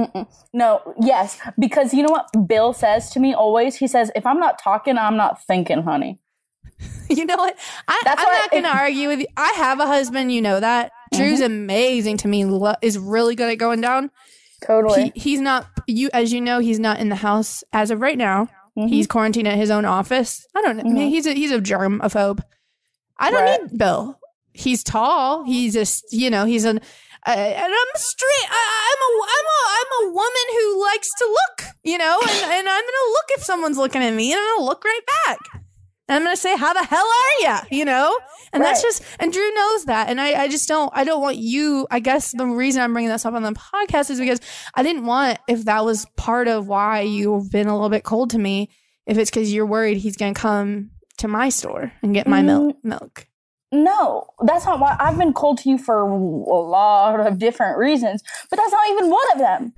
Mm-mm. 0.06 0.28
No, 0.54 0.82
yes, 1.02 1.40
because 1.58 1.94
you 1.94 2.04
know 2.04 2.12
what 2.12 2.48
Bill 2.48 2.74
says 2.74 3.10
to 3.12 3.20
me 3.20 3.34
always? 3.34 3.76
He 3.76 3.88
says, 3.88 4.12
if 4.16 4.26
I'm 4.26 4.40
not 4.40 4.60
talking, 4.60 4.98
I'm 4.98 5.18
not 5.18 5.44
thinking, 5.46 5.82
honey. 5.84 6.20
you 7.10 7.26
know 7.26 7.36
what? 7.36 7.58
I, 7.88 8.02
why 8.06 8.40
not 8.40 8.52
going 8.52 8.64
to 8.64 8.70
argue 8.70 9.08
with 9.10 9.20
you. 9.20 9.28
I 9.36 9.52
have 9.58 9.80
a 9.80 9.86
husband, 9.88 10.32
you 10.32 10.42
know 10.42 10.60
that. 10.60 10.92
Drew's 11.14 11.42
amazing 11.42 12.18
to 12.18 12.28
me. 12.28 12.46
Lo- 12.46 12.76
is 12.82 12.98
really 12.98 13.36
good 13.36 13.50
at 13.52 13.58
going 13.58 13.82
down. 13.82 14.12
Totally. 14.66 15.12
He, 15.16 15.20
he's 15.32 15.40
not 15.42 15.68
you 15.88 16.10
as 16.14 16.32
you 16.34 16.42
know, 16.42 16.60
he's 16.60 16.80
not 16.80 17.00
in 17.00 17.10
the 17.10 17.16
house 17.16 17.64
as 17.74 17.92
of 17.92 18.02
right 18.02 18.18
now. 18.18 18.48
Mhm. 18.78 18.90
He's 18.90 19.08
quarantined 19.08 19.48
at 19.48 19.58
his 19.58 19.72
own 19.72 19.86
office. 19.86 20.46
I 20.56 20.62
don't 20.62 20.78
know. 20.78 20.84
Mhm. 20.84 21.10
He's 21.10 21.26
a 21.26 21.34
he's 21.34 21.52
a 21.52 21.60
germaphobe. 21.60 22.42
I 23.18 23.32
don't 23.32 23.42
Right. 23.42 23.62
need 23.72 23.78
Bill. 23.78 24.20
He's 24.54 24.84
tall. 24.84 25.46
He's 25.46 25.74
just 25.74 26.12
you 26.14 26.30
know 26.30 26.44
he's 26.46 26.66
an 26.66 26.82
and 27.26 27.74
I'm 27.74 27.92
straight. 27.96 28.48
I, 28.50 28.92
I'm 28.92 29.02
a 29.06 29.24
I'm 29.24 29.46
a 29.46 29.60
I'm 29.80 30.10
a 30.10 30.14
woman 30.14 30.46
who 30.52 30.82
likes 30.84 31.10
to 31.18 31.26
look. 31.26 31.76
You 31.84 31.98
know, 31.98 32.20
and 32.22 32.52
and 32.52 32.70
I'm 32.70 32.84
gonna 32.84 33.12
look 33.12 33.26
if 33.30 33.44
someone's 33.44 33.78
looking 33.78 34.04
at 34.04 34.14
me, 34.14 34.32
and 34.32 34.40
I'm 34.40 34.58
gonna 34.58 34.66
look 34.66 34.84
right 34.84 35.02
back. 35.26 35.40
And 36.08 36.16
I'm 36.16 36.24
gonna 36.24 36.38
say, 36.38 36.58
"How 36.58 36.74
the 36.74 36.84
hell 36.84 37.06
are 37.06 37.42
you?" 37.42 37.78
You 37.78 37.86
know, 37.86 38.18
and 38.52 38.64
that's 38.64 38.82
just 38.82 39.04
and 39.20 39.32
Drew 39.32 39.54
knows 39.54 39.86
that, 39.86 40.10
and 40.10 40.20
I 40.20 40.44
I 40.44 40.48
just 40.48 40.68
don't 40.68 40.92
I 40.94 41.04
don't 41.04 41.22
want 41.22 41.38
you. 41.38 41.88
I 41.92 42.00
guess 42.00 42.32
the 42.32 42.46
reason 42.46 42.82
I'm 42.82 42.94
bringing 42.94 43.12
this 43.12 43.26
up 43.26 43.34
on 43.34 43.44
the 43.44 43.52
podcast 43.52 44.10
is 44.10 44.20
because 44.20 44.42
I 44.74 44.84
didn't 44.84 45.06
want 45.06 45.40
if 45.48 45.66
that 45.66 45.86
was 45.86 46.06
part 46.18 46.48
of 46.48 46.68
why 46.68 47.02
you've 47.02 47.52
been 47.52 47.68
a 47.68 47.74
little 47.74 47.90
bit 47.90 48.04
cold 48.04 48.32
to 48.32 48.40
me. 48.40 48.70
If 49.06 49.18
it's 49.18 49.30
because 49.30 49.54
you're 49.54 49.66
worried 49.66 49.98
he's 49.98 50.18
gonna 50.18 50.34
come 50.34 50.92
to 51.18 51.28
my 51.28 51.50
store 51.50 51.92
and 52.02 52.14
get 52.14 52.28
my 52.28 52.40
mm-hmm. 52.40 52.46
milk 52.48 52.78
milk. 52.84 53.28
No, 53.72 54.28
that's 54.42 54.66
not 54.66 54.80
why 54.80 54.96
I've 55.00 55.18
been 55.18 55.34
cold 55.34 55.60
to 55.60 55.70
you 55.70 55.78
for 55.78 56.02
a 56.02 56.16
lot 56.16 57.20
of 57.20 57.38
different 57.38 57.78
reasons, 57.78 58.24
but 58.50 58.58
that's 58.58 58.72
not 58.72 58.90
even 58.90 59.10
one 59.12 59.32
of 59.34 59.38
them. 59.38 59.74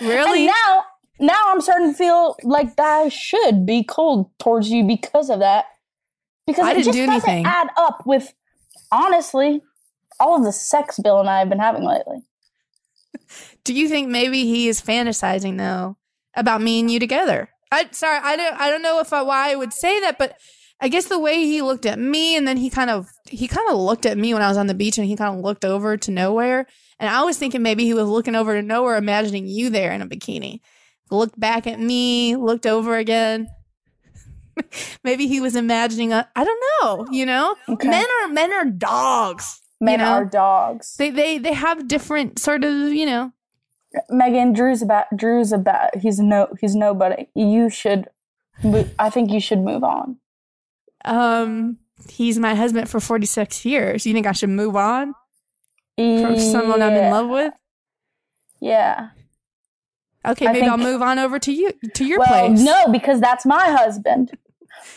Really? 0.00 0.46
And 0.46 0.46
now, 0.46 0.84
now 1.20 1.42
I'm 1.46 1.60
starting 1.60 1.92
to 1.92 1.94
feel 1.96 2.36
like 2.42 2.78
I 2.78 3.08
should 3.08 3.64
be 3.64 3.84
cold 3.84 4.30
towards 4.38 4.68
you 4.70 4.84
because 4.84 5.30
of 5.30 5.38
that. 5.38 5.66
Because 6.46 6.64
I 6.66 6.72
it 6.72 6.74
didn't 6.74 6.84
just 6.86 6.96
do 6.96 7.06
doesn't 7.06 7.28
anything. 7.28 7.46
add 7.46 7.68
up 7.76 8.04
with, 8.04 8.34
honestly, 8.90 9.62
all 10.18 10.36
of 10.36 10.44
the 10.44 10.52
sex 10.52 10.98
Bill 10.98 11.20
and 11.20 11.28
I 11.28 11.38
have 11.38 11.48
been 11.48 11.58
having 11.58 11.84
lately. 11.84 12.18
Do 13.64 13.74
you 13.74 13.88
think 13.88 14.08
maybe 14.08 14.44
he 14.44 14.68
is 14.68 14.80
fantasizing 14.80 15.58
though 15.58 15.96
about 16.34 16.62
me 16.62 16.80
and 16.80 16.90
you 16.90 16.98
together? 16.98 17.50
I 17.72 17.88
sorry, 17.90 18.20
I 18.22 18.36
don't 18.36 18.60
I 18.60 18.70
don't 18.70 18.82
know 18.82 19.00
if 19.00 19.12
I, 19.12 19.22
why 19.22 19.50
I 19.50 19.56
would 19.56 19.72
say 19.72 20.00
that, 20.00 20.18
but 20.18 20.38
I 20.80 20.88
guess 20.88 21.06
the 21.06 21.18
way 21.18 21.44
he 21.44 21.62
looked 21.62 21.86
at 21.86 21.98
me 21.98 22.36
and 22.36 22.46
then 22.46 22.56
he 22.56 22.68
kind 22.68 22.90
of 22.90 23.08
he 23.28 23.48
kind 23.48 23.68
of 23.70 23.78
looked 23.78 24.04
at 24.04 24.18
me 24.18 24.34
when 24.34 24.42
I 24.42 24.48
was 24.48 24.58
on 24.58 24.66
the 24.66 24.74
beach 24.74 24.98
and 24.98 25.06
he 25.06 25.16
kind 25.16 25.36
of 25.36 25.44
looked 25.44 25.64
over 25.64 25.96
to 25.96 26.10
nowhere. 26.10 26.66
And 26.98 27.08
I 27.08 27.24
was 27.24 27.38
thinking 27.38 27.62
maybe 27.62 27.84
he 27.84 27.94
was 27.94 28.08
looking 28.08 28.34
over 28.34 28.54
to 28.54 28.62
nowhere, 28.62 28.96
imagining 28.96 29.46
you 29.46 29.70
there 29.70 29.92
in 29.92 30.02
a 30.02 30.06
bikini. 30.06 30.60
Looked 31.10 31.38
back 31.38 31.66
at 31.66 31.78
me, 31.78 32.36
looked 32.36 32.66
over 32.66 32.96
again. 32.96 33.48
maybe 35.04 35.26
he 35.26 35.40
was 35.40 35.56
imagining 35.56 36.12
a, 36.12 36.28
I 36.34 36.44
don't 36.44 36.62
know, 36.82 37.06
you 37.10 37.26
know? 37.26 37.56
Okay. 37.68 37.88
Men 37.88 38.06
are 38.22 38.28
men 38.28 38.52
are 38.52 38.64
dogs. 38.64 39.60
Men 39.80 40.00
know? 40.00 40.06
are 40.06 40.24
dogs. 40.24 40.96
They 40.96 41.10
they 41.10 41.38
they 41.38 41.52
have 41.52 41.88
different 41.88 42.38
sort 42.38 42.64
of, 42.64 42.92
you 42.92 43.06
know, 43.06 43.32
Megan, 44.10 44.52
Drew's 44.52 44.82
about. 44.82 45.06
Drew's 45.14 45.52
about. 45.52 45.96
He's 45.96 46.18
no. 46.18 46.48
He's 46.60 46.74
nobody. 46.74 47.28
You 47.34 47.70
should. 47.70 48.08
I 48.98 49.10
think 49.10 49.30
you 49.30 49.40
should 49.40 49.60
move 49.60 49.84
on. 49.84 50.18
Um, 51.06 51.78
he's 52.10 52.38
my 52.38 52.54
husband 52.54 52.88
for 52.90 53.00
46 53.00 53.64
years. 53.64 54.06
You 54.06 54.12
think 54.12 54.26
I 54.26 54.32
should 54.32 54.50
move 54.50 54.76
on 54.76 55.14
from 55.96 56.38
someone 56.38 56.82
I'm 56.82 56.92
in 56.92 57.10
love 57.10 57.28
with? 57.28 57.54
Yeah. 58.60 59.10
Okay, 60.26 60.48
I 60.48 60.52
maybe 60.52 60.66
I'll 60.66 60.76
move 60.76 61.02
on 61.02 61.18
over 61.18 61.38
to 61.38 61.52
you 61.52 61.72
to 61.94 62.04
your 62.04 62.18
well, 62.18 62.48
place. 62.48 62.60
no, 62.60 62.88
because 62.90 63.20
that's 63.20 63.46
my 63.46 63.70
husband. 63.70 64.36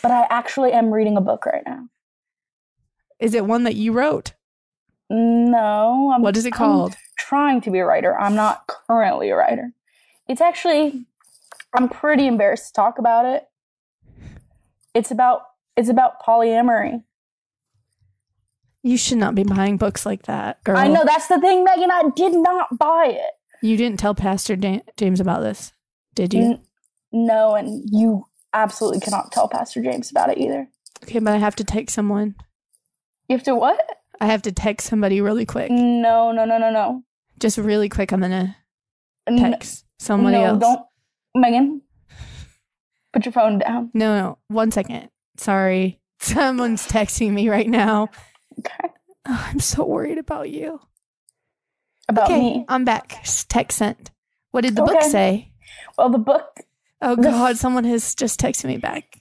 But 0.02 0.10
I 0.10 0.26
actually 0.28 0.72
am 0.72 0.90
reading 0.92 1.16
a 1.16 1.20
book 1.20 1.46
right 1.46 1.62
now. 1.64 1.88
Is 3.20 3.34
it 3.34 3.46
one 3.46 3.64
that 3.64 3.76
you 3.76 3.92
wrote? 3.92 4.32
No, 5.08 6.12
I'm, 6.14 6.22
What 6.22 6.36
is 6.36 6.46
it 6.46 6.52
I'm 6.54 6.58
called? 6.58 6.96
trying 7.18 7.60
to 7.62 7.70
be 7.70 7.78
a 7.78 7.84
writer. 7.84 8.18
I'm 8.18 8.34
not 8.34 8.66
currently 8.66 9.30
a 9.30 9.36
writer. 9.36 9.72
It's 10.28 10.40
actually 10.40 11.06
I'm 11.74 11.88
pretty 11.88 12.26
embarrassed 12.26 12.68
to 12.68 12.72
talk 12.72 12.98
about 12.98 13.24
it. 13.24 13.46
It's 14.94 15.10
about 15.10 15.42
it's 15.76 15.88
about 15.88 16.20
polyamory. 16.22 17.02
You 18.82 18.96
should 18.96 19.18
not 19.18 19.34
be 19.34 19.44
buying 19.44 19.76
books 19.76 20.06
like 20.06 20.22
that, 20.22 20.62
girl. 20.64 20.76
I 20.76 20.88
know 20.88 21.04
that's 21.04 21.26
the 21.26 21.38
thing, 21.40 21.64
Megan. 21.64 21.90
I 21.90 22.04
did 22.16 22.32
not 22.32 22.78
buy 22.78 23.08
it. 23.14 23.30
You 23.62 23.76
didn't 23.76 24.00
tell 24.00 24.14
Pastor 24.14 24.56
Dan- 24.56 24.82
James 24.96 25.20
about 25.20 25.40
this, 25.42 25.72
did 26.14 26.32
you? 26.32 26.42
N- 26.42 26.62
no, 27.12 27.54
and 27.54 27.82
you 27.90 28.24
absolutely 28.54 29.00
cannot 29.00 29.32
tell 29.32 29.48
Pastor 29.48 29.82
James 29.82 30.10
about 30.10 30.30
it 30.30 30.38
either. 30.38 30.68
Okay, 31.02 31.18
but 31.18 31.34
I 31.34 31.38
have 31.38 31.56
to 31.56 31.64
text 31.64 31.94
someone. 31.94 32.36
You 33.28 33.36
have 33.36 33.44
to 33.44 33.54
what? 33.54 33.80
I 34.20 34.26
have 34.26 34.42
to 34.42 34.52
text 34.52 34.86
somebody 34.88 35.20
really 35.20 35.44
quick. 35.46 35.70
No, 35.70 36.32
no, 36.32 36.44
no, 36.44 36.58
no, 36.58 36.70
no. 36.70 37.04
Just 37.38 37.58
really 37.58 37.88
quick. 37.88 38.12
I'm 38.12 38.20
gonna 38.20 38.56
text 39.26 39.84
somebody 39.98 40.36
no, 40.36 40.44
else. 40.44 40.60
don't, 40.60 40.82
Megan. 41.34 41.82
Put 43.12 43.24
your 43.24 43.32
phone 43.32 43.58
down. 43.58 43.90
No, 43.92 44.18
no, 44.18 44.38
one 44.48 44.70
second. 44.70 45.10
Sorry, 45.40 45.98
someone's 46.20 46.86
texting 46.88 47.32
me 47.32 47.48
right 47.48 47.68
now. 47.68 48.08
Okay. 48.58 48.88
Oh, 49.26 49.46
I'm 49.50 49.60
so 49.60 49.84
worried 49.84 50.18
about 50.18 50.50
you. 50.50 50.80
About 52.08 52.26
okay, 52.30 52.38
me. 52.40 52.64
I'm 52.68 52.84
back. 52.84 53.22
Text 53.48 53.78
sent. 53.78 54.10
What 54.50 54.62
did 54.62 54.76
the 54.76 54.82
book 54.82 55.02
say? 55.02 55.52
Well, 55.96 56.10
the 56.10 56.18
book. 56.18 56.60
Oh 57.00 57.16
The- 57.16 57.22
God, 57.22 57.56
someone 57.64 57.84
has 57.84 58.14
just 58.14 58.40
texted 58.40 58.66
me 58.66 58.76
back. 58.76 59.16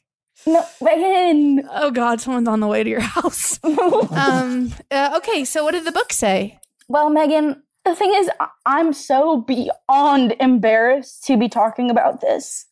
No, 0.47 0.65
Megan. 0.82 1.67
Oh 1.71 1.91
God, 1.91 2.21
someone's 2.21 2.47
on 2.47 2.60
the 2.62 2.67
way 2.67 2.84
to 2.84 2.89
your 2.89 2.99
house. 3.17 3.60
um. 3.63 4.73
uh, 4.89 5.13
okay, 5.17 5.43
so 5.45 5.63
what 5.63 5.71
did 5.71 5.86
the 5.86 5.91
book 5.91 6.12
say? 6.13 6.60
well, 6.88 7.10
Megan. 7.10 7.63
The 7.86 7.95
thing 7.95 8.13
is, 8.13 8.29
I'm 8.65 8.91
so 8.93 9.38
beyond 9.41 10.36
embarrassed 10.39 11.23
to 11.25 11.38
be 11.38 11.47
talking 11.49 11.89
about 11.89 12.19
this 12.21 12.65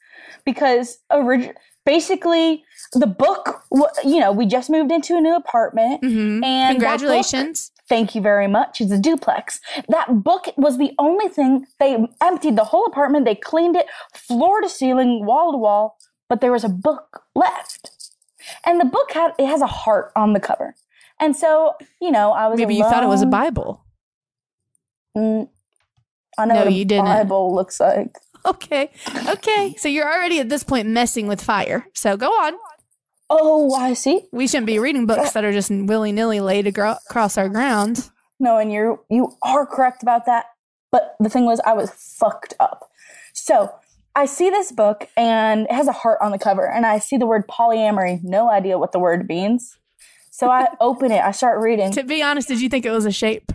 because 0.46 0.98
orig- 1.10 1.56
basically 1.86 2.64
the 2.94 3.08
book. 3.08 3.64
You 4.04 4.20
know, 4.20 4.32
we 4.32 4.46
just 4.46 4.70
moved 4.70 4.92
into 4.92 5.16
a 5.16 5.22
new 5.22 5.36
apartment, 5.36 6.02
hmm 6.04 6.44
and 6.44 6.44
that 6.44 6.68
book- 6.70 6.72
Congratulations. 7.00 7.72
Thank 7.90 8.16
you 8.16 8.22
very 8.22 8.48
much. 8.48 8.82
It's 8.82 8.92
a 8.92 9.00
duplex. 9.00 9.62
That 9.88 10.22
book 10.24 10.48
was 10.58 10.78
the 10.78 10.92
only 11.00 11.30
thing 11.30 11.66
they 11.80 11.98
emptied 12.22 12.58
the 12.58 12.66
whole 12.66 12.86
apartment. 12.86 13.24
They 13.26 13.36
cleaned 13.36 13.78
it 13.78 13.86
floor 14.14 14.60
to 14.60 14.68
ceiling, 14.68 15.26
wall 15.26 15.54
to 15.54 15.58
wall, 15.58 15.98
but 16.28 16.42
there 16.42 16.52
was 16.52 16.66
a 16.66 16.70
book 16.70 17.24
left. 17.34 17.92
And 18.66 18.80
the 18.82 18.86
book 18.86 19.12
had 19.14 19.32
it 19.40 19.46
has 19.46 19.62
a 19.62 19.68
heart 19.68 20.12
on 20.18 20.34
the 20.34 20.40
cover. 20.42 20.76
And 21.20 21.36
so, 21.36 21.76
you 22.02 22.12
know, 22.12 22.32
I 22.32 22.48
was 22.48 22.60
Maybe 22.60 22.76
you 22.76 22.84
thought 22.84 23.04
it 23.04 23.08
was 23.08 23.22
a. 23.22 23.26
Bible. 23.26 23.84
Mm, 25.18 25.48
I 26.38 26.46
know 26.46 26.54
No, 26.54 26.60
what 26.62 26.68
a 26.68 26.72
you 26.74 26.86
didn't. 26.86 27.06
Bible 27.06 27.54
looks 27.56 27.80
like. 27.80 28.16
Okay. 28.46 28.92
Okay. 29.28 29.76
So 29.78 29.90
you're 29.90 30.06
already 30.10 30.40
at 30.40 30.48
this 30.48 30.64
point 30.64 30.88
messing 30.88 31.28
with 31.28 31.42
fire. 31.42 31.86
So 31.94 32.16
go 32.16 32.28
on. 32.30 32.54
Oh, 33.30 33.74
I 33.74 33.94
see. 33.94 34.26
We 34.32 34.48
shouldn't 34.48 34.68
be 34.68 34.80
reading 34.80 35.06
books 35.06 35.32
that 35.34 35.44
are 35.44 35.52
just 35.52 35.70
willy 35.70 36.12
nilly 36.12 36.40
laid 36.40 36.66
across 36.68 37.38
our 37.38 37.50
ground. 37.50 38.10
No, 38.40 38.58
and 38.58 38.72
you're 38.72 39.00
you 39.10 39.36
are 39.42 39.66
correct 39.66 40.02
about 40.02 40.26
that. 40.28 40.46
But 40.92 41.16
the 41.20 41.30
thing 41.30 41.46
was, 41.46 41.60
I 41.66 41.74
was 41.74 41.90
fucked 41.92 42.54
up. 42.60 42.90
So 43.34 43.74
I 44.16 44.26
see 44.26 44.50
this 44.50 44.72
book 44.72 45.10
and 45.18 45.66
it 45.66 45.72
has 45.72 45.88
a 45.88 45.92
heart 45.92 46.20
on 46.22 46.32
the 46.32 46.40
cover, 46.40 46.66
and 46.70 46.86
I 46.86 47.00
see 47.00 47.18
the 47.18 47.26
word 47.26 47.48
polyamory. 47.48 48.24
No 48.24 48.50
idea 48.50 48.78
what 48.78 48.92
the 48.94 49.00
word 49.00 49.28
means. 49.28 49.78
So 50.32 50.50
I 50.50 50.68
open 50.80 51.12
it. 51.12 51.22
I 51.22 51.32
start 51.32 51.60
reading 51.60 51.92
To 51.94 52.04
be 52.04 52.22
honest, 52.22 52.48
did 52.48 52.62
you 52.62 52.70
think 52.70 52.86
it 52.86 52.92
was 52.92 53.06
a 53.06 53.12
shape? 53.12 53.52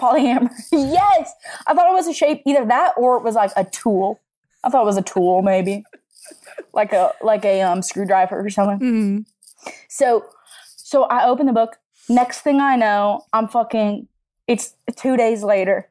polyamory. 0.00 0.50
yes, 0.72 1.32
I 1.66 1.74
thought 1.74 1.90
it 1.90 1.94
was 1.94 2.06
a 2.06 2.12
shape, 2.12 2.42
either 2.46 2.64
that 2.66 2.92
or 2.96 3.16
it 3.16 3.22
was 3.24 3.34
like 3.34 3.52
a 3.56 3.64
tool. 3.64 4.20
I 4.62 4.70
thought 4.70 4.82
it 4.82 4.86
was 4.86 4.96
a 4.96 5.02
tool, 5.02 5.42
maybe 5.42 5.84
like 6.72 6.92
a 6.92 7.12
like 7.22 7.44
a 7.44 7.62
um 7.62 7.82
screwdriver 7.82 8.38
or 8.38 8.50
something. 8.50 8.78
Mm. 8.78 9.72
So, 9.88 10.26
so 10.76 11.04
I 11.04 11.26
open 11.26 11.46
the 11.46 11.52
book. 11.52 11.76
Next 12.08 12.40
thing 12.40 12.60
I 12.60 12.76
know, 12.76 13.24
I'm 13.32 13.48
fucking. 13.48 14.08
It's 14.46 14.74
two 14.96 15.16
days 15.16 15.42
later. 15.42 15.88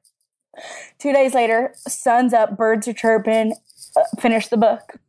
Two 1.00 1.12
days 1.12 1.34
later, 1.34 1.74
sun's 1.76 2.34
up, 2.34 2.56
birds 2.56 2.88
are 2.88 2.94
chirping. 2.94 3.56
Uh, 3.96 4.04
finish 4.20 4.48
the 4.48 4.58
book. 4.58 5.00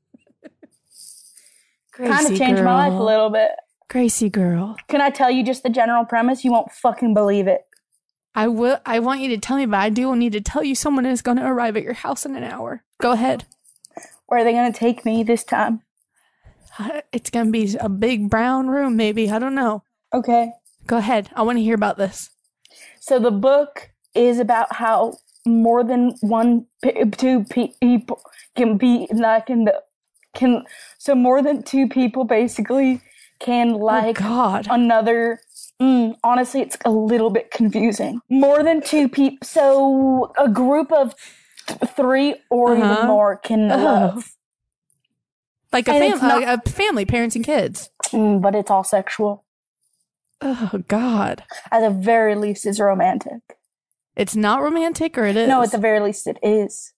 Kind 1.93 2.27
of 2.27 2.37
changed 2.37 2.63
my 2.63 2.89
life 2.89 2.99
a 2.99 3.03
little 3.03 3.31
bit. 3.31 3.51
Gracie 3.89 4.31
girl. 4.31 4.77
Can 4.89 5.01
I 5.01 5.11
tell 5.11 5.31
you 5.31 5.45
just 5.45 5.63
the 5.63 5.69
general 5.69 6.05
premise? 6.05 6.45
You 6.45 6.51
won't 6.51 6.73
fucking 6.73 7.15
believe 7.15 7.47
it. 7.47 7.67
I 8.35 8.49
will. 8.49 8.81
I 8.85 8.99
want 8.99 9.21
you 9.21 9.29
to 9.29 9.39
tell 9.39 9.57
me, 9.57 9.67
but 9.67 9.79
I 9.79 9.91
do 9.91 10.17
need 10.17 10.33
to 10.33 10.41
tell 10.41 10.65
you 10.65 10.75
someone 10.75 11.07
is 11.07 11.23
going 11.23 11.37
to 11.37 11.47
arrive 11.47 11.77
at 11.77 11.85
your 11.85 11.93
house 11.93 12.27
in 12.27 12.35
an 12.35 12.43
hour. 12.43 12.83
Go 13.01 13.13
ahead. 13.13 13.45
Where 14.27 14.41
are 14.41 14.45
they 14.45 14.53
going 14.53 14.73
to 14.73 14.79
take 14.79 15.05
me 15.05 15.23
this 15.23 15.45
time? 15.45 15.83
Uh, 16.79 17.03
It's 17.13 17.31
going 17.31 17.47
to 17.47 17.53
be 17.53 17.77
a 17.79 17.89
big 17.89 18.29
brown 18.31 18.69
room, 18.69 18.97
maybe. 18.97 19.31
I 19.31 19.39
don't 19.39 19.55
know. 19.55 19.83
Okay. 20.13 20.53
Go 20.87 20.97
ahead. 20.99 21.31
I 21.35 21.43
want 21.43 21.59
to 21.59 21.63
hear 21.63 21.75
about 21.75 21.99
this. 21.99 22.31
So 23.01 23.19
the 23.19 23.31
book 23.31 23.91
is 24.15 24.39
about 24.39 24.77
how 24.77 25.15
more 25.47 25.85
than 25.85 26.15
one, 26.21 26.67
two 27.19 27.45
people 27.45 28.21
can 28.57 28.77
be 28.77 29.07
like 29.13 29.51
in 29.51 29.65
the 29.65 29.83
can. 30.35 30.65
So 30.99 31.15
more 31.15 31.43
than 31.43 31.63
two 31.63 31.89
people 31.89 32.25
basically 32.25 33.01
can 33.41 33.75
like 33.75 34.21
oh 34.21 34.25
God. 34.25 34.67
another. 34.71 35.41
Mm, 35.83 36.17
honestly, 36.23 36.61
it's 36.61 36.77
a 36.85 36.91
little 36.91 37.31
bit 37.31 37.51
confusing. 37.51 38.21
More 38.31 38.63
than 38.63 38.81
two 38.81 39.09
people. 39.09 39.39
So 39.43 40.33
a 40.39 40.49
group 40.49 40.93
of 40.93 41.15
three 41.96 42.37
or 42.50 42.72
Uh-huh. 42.77 42.92
even 42.94 43.07
more 43.07 43.37
can 43.37 43.70
Oh. 43.70 43.77
love, 43.77 44.33
Like 45.72 45.88
a, 45.88 45.98
fam- 45.98 46.18
not- 46.20 46.42
a, 46.42 46.55
a 46.55 46.70
family, 46.70 47.05
parents 47.05 47.35
and 47.37 47.44
kids. 47.44 47.90
Mm, 48.12 48.40
but 48.40 48.55
it's 48.55 48.70
all 48.70 48.85
sexual. 48.85 49.44
Oh 50.40 50.83
God. 50.88 51.42
At 51.70 51.81
the 51.81 51.90
very 51.90 52.35
least, 52.35 52.66
it's 52.66 52.79
romantic. 52.81 53.40
It's 54.16 54.37
not 54.37 54.62
romantic, 54.62 55.16
or 55.18 55.24
it 55.24 55.37
is. 55.37 55.48
No, 55.48 55.62
at 55.62 55.72
the 55.72 55.79
very 55.79 56.00
least, 56.00 56.27
it 56.27 56.38
is. 56.42 56.92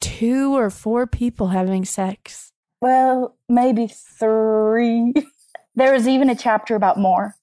two 0.00 0.56
or 0.56 0.70
four 0.70 1.06
people 1.06 1.48
having 1.48 1.84
sex. 1.84 2.52
Well, 2.80 3.36
maybe 3.48 3.86
three. 3.88 5.12
there 5.74 5.94
is 5.94 6.06
even 6.08 6.28
a 6.30 6.34
chapter 6.34 6.74
about 6.74 6.98
more. 6.98 7.34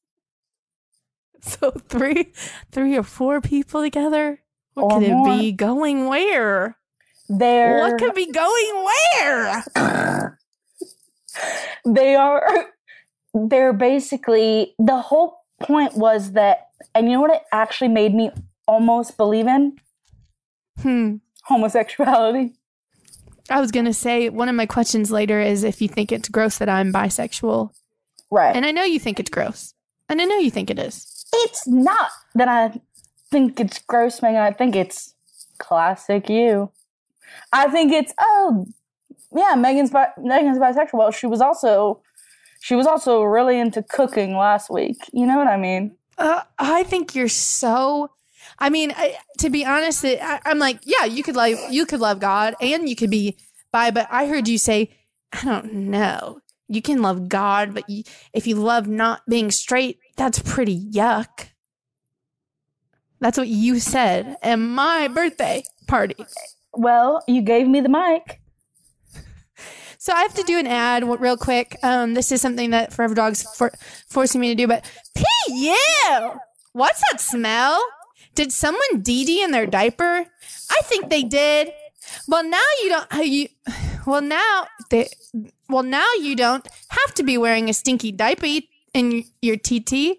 So 1.42 1.72
three, 1.72 2.32
three 2.72 2.96
or 2.98 3.04
four 3.04 3.42
people 3.42 3.82
together. 3.82 4.40
What 4.74 4.94
could 4.94 5.04
it 5.04 5.24
be 5.24 5.52
going 5.52 6.08
where? 6.08 6.78
There, 7.30 7.80
What 7.80 8.00
could 8.00 8.14
be 8.16 8.32
going 8.32 8.86
where? 9.16 9.64
they 11.86 12.16
are. 12.16 12.68
They're 13.34 13.74
basically 13.74 14.76
the 14.78 14.98
whole 15.02 15.40
point 15.64 15.98
was 15.98 16.34
that, 16.34 16.68
and 16.94 17.08
you 17.08 17.14
know 17.14 17.22
what 17.22 17.32
it 17.34 17.42
actually 17.52 17.88
made 17.88 18.14
me 18.14 18.30
almost 18.68 19.18
believe 19.18 19.48
in 19.48 19.78
Hmm. 20.82 21.16
homosexuality. 21.44 22.54
I 23.50 23.60
was 23.60 23.72
gonna 23.72 23.94
say 23.94 24.30
one 24.30 24.50
of 24.50 24.56
my 24.56 24.66
questions 24.68 25.10
later 25.12 25.40
is 25.42 25.64
if 25.64 25.82
you 25.82 25.88
think 25.88 26.12
it's 26.12 26.30
gross 26.30 26.60
that 26.60 26.70
I'm 26.70 26.94
bisexual, 26.94 27.72
Right. 28.30 28.56
and 28.56 28.66
I 28.68 28.72
know 28.72 28.84
you 28.84 29.00
think 29.00 29.20
it's 29.20 29.30
gross, 29.32 29.74
and 30.10 30.22
I 30.22 30.26
know 30.26 30.38
you 30.38 30.52
think 30.52 30.70
it 30.70 30.78
is. 30.78 31.10
it's 31.36 31.68
not 31.68 32.12
that 32.36 32.48
I 32.48 32.80
think 33.34 33.60
it's 33.60 33.80
gross, 33.80 34.22
Megan. 34.22 34.42
I 34.42 34.52
think 34.52 34.76
it's 34.76 35.16
classic 35.58 36.30
you. 36.30 36.72
I 37.52 37.68
think 37.68 37.92
it's 37.92 38.14
oh 38.20 38.68
yeah, 39.36 39.56
Megan's 39.56 39.90
bi- 39.90 40.14
Megan's 40.20 40.60
bisexual. 40.60 40.94
Well, 40.94 41.12
she 41.12 41.26
was 41.26 41.42
also 41.42 42.02
she 42.62 42.76
was 42.76 42.86
also 42.86 43.24
really 43.24 43.60
into 43.60 43.82
cooking 43.82 44.38
last 44.38 44.70
week. 44.70 44.98
You 45.12 45.26
know 45.26 45.38
what 45.38 45.48
I 45.48 45.58
mean? 45.58 45.96
Uh, 46.18 46.44
I 46.60 46.84
think 46.84 47.16
you're 47.16 47.28
so. 47.28 48.12
I 48.60 48.70
mean, 48.70 48.94
I, 48.96 49.18
to 49.40 49.50
be 49.50 49.66
honest, 49.66 50.06
I, 50.06 50.40
I'm 50.46 50.60
like, 50.60 50.80
yeah, 50.84 51.06
you 51.06 51.24
could 51.24 51.36
love 51.36 51.58
you 51.72 51.88
could 51.88 52.00
love 52.00 52.20
God 52.20 52.56
and 52.62 52.88
you 52.88 52.96
could 52.96 53.10
be 53.10 53.36
bi, 53.72 53.90
but 53.90 54.08
I 54.12 54.28
heard 54.28 54.48
you 54.48 54.60
say, 54.60 54.92
I 55.34 55.44
don't 55.44 55.74
know, 55.74 56.40
you 56.68 56.84
can 56.84 57.02
love 57.02 57.30
God, 57.30 57.74
but 57.74 57.90
you, 57.90 58.04
if 58.32 58.46
you 58.46 58.56
love 58.56 58.88
not 58.88 59.24
being 59.28 59.50
straight, 59.50 59.98
that's 60.16 60.38
pretty 60.38 60.80
yuck. 60.80 61.48
That's 63.24 63.38
what 63.38 63.48
you 63.48 63.80
said 63.80 64.36
at 64.44 64.58
my 64.58 65.08
birthday 65.08 65.64
party. 65.88 66.16
Well, 66.74 67.24
you 67.26 67.42
gave 67.42 67.68
me 67.68 67.80
the 67.80 67.88
mic. 67.88 68.42
So 69.98 70.12
I 70.12 70.24
have 70.24 70.34
to 70.34 70.44
do 70.44 70.60
an 70.60 70.68
ad 70.68 71.06
real 71.22 71.38
quick. 71.38 71.78
Um, 71.82 72.14
this 72.16 72.34
is 72.34 72.42
something 72.42 72.72
that 72.72 72.92
Forever 72.92 73.16
Dogs 73.16 73.44
for- 73.56 73.72
forcing 74.10 74.42
me 74.42 74.50
to 74.50 74.56
do, 74.56 74.68
but 74.68 74.84
P.U. 75.16 76.32
What's 76.74 77.02
that 77.10 77.22
smell? 77.22 77.82
Did 78.36 78.52
someone 78.52 79.02
DD 79.02 79.38
in 79.42 79.52
their 79.52 79.66
diaper? 79.66 80.26
I 80.70 80.82
think 80.84 81.10
they 81.10 81.24
did. 81.24 81.72
Well, 82.28 82.44
now 82.44 82.66
you 82.84 82.90
don't. 82.90 83.14
uh, 83.16 83.18
You, 83.22 83.48
well, 84.06 84.20
now 84.22 84.66
they. 84.90 85.08
Well, 85.70 85.84
now 85.84 86.08
you 86.20 86.36
don't 86.36 86.68
have 86.90 87.14
to 87.14 87.24
be 87.24 87.38
wearing 87.38 87.70
a 87.70 87.74
stinky 87.74 88.12
diaper 88.12 88.48
in 88.94 89.24
your 89.42 89.56
TT 89.56 90.18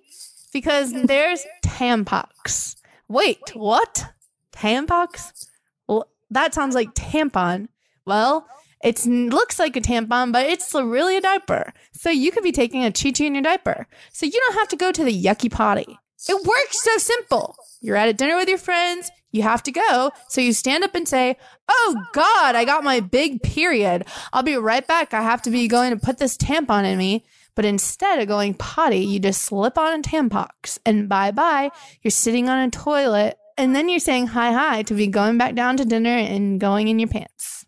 because 0.54 0.94
there's 0.94 1.44
Tampax. 1.62 2.76
Wait, 3.14 3.54
what? 3.54 4.06
Tampax? 4.50 5.46
Well, 5.86 6.08
that 6.30 6.52
sounds 6.52 6.74
like 6.74 6.96
tampon. 6.96 7.68
Well, 8.04 8.48
it 8.82 9.06
looks 9.06 9.60
like 9.60 9.76
a 9.76 9.80
tampon, 9.80 10.32
but 10.32 10.46
it's 10.46 10.74
really 10.74 11.16
a 11.16 11.20
diaper. 11.20 11.72
So 11.92 12.10
you 12.10 12.32
could 12.32 12.42
be 12.42 12.50
taking 12.50 12.84
a 12.84 12.90
chi 12.90 13.12
chi 13.12 13.24
in 13.24 13.36
your 13.36 13.44
diaper. 13.44 13.86
So 14.12 14.26
you 14.26 14.32
don't 14.32 14.58
have 14.58 14.66
to 14.66 14.76
go 14.76 14.90
to 14.90 15.04
the 15.04 15.12
yucky 15.12 15.48
potty. 15.48 15.96
It 16.28 16.44
works 16.44 16.82
so 16.82 16.98
simple. 16.98 17.54
You're 17.80 17.94
at 17.94 18.08
a 18.08 18.12
dinner 18.12 18.34
with 18.34 18.48
your 18.48 18.58
friends, 18.58 19.12
you 19.30 19.42
have 19.42 19.62
to 19.62 19.70
go. 19.70 20.10
So 20.28 20.40
you 20.40 20.52
stand 20.52 20.82
up 20.82 20.96
and 20.96 21.06
say, 21.06 21.36
Oh 21.68 22.04
God, 22.14 22.56
I 22.56 22.64
got 22.64 22.82
my 22.82 22.98
big 22.98 23.42
period. 23.44 24.06
I'll 24.32 24.42
be 24.42 24.56
right 24.56 24.86
back. 24.86 25.14
I 25.14 25.22
have 25.22 25.42
to 25.42 25.50
be 25.50 25.68
going 25.68 25.90
to 25.90 26.04
put 26.04 26.18
this 26.18 26.36
tampon 26.36 26.84
in 26.84 26.98
me. 26.98 27.24
But 27.54 27.64
instead 27.64 28.18
of 28.18 28.26
going 28.28 28.54
potty, 28.54 28.98
you 28.98 29.20
just 29.20 29.42
slip 29.42 29.78
on 29.78 30.00
a 30.00 30.02
Tampax 30.02 30.78
and 30.84 31.08
bye 31.08 31.30
bye. 31.30 31.70
You're 32.02 32.10
sitting 32.10 32.48
on 32.48 32.58
a 32.66 32.70
toilet 32.70 33.38
and 33.56 33.74
then 33.76 33.88
you're 33.88 34.00
saying 34.00 34.28
hi 34.28 34.52
hi 34.52 34.82
to 34.82 34.94
be 34.94 35.06
going 35.06 35.38
back 35.38 35.54
down 35.54 35.76
to 35.76 35.84
dinner 35.84 36.10
and 36.10 36.58
going 36.58 36.88
in 36.88 36.98
your 36.98 37.08
pants. 37.08 37.64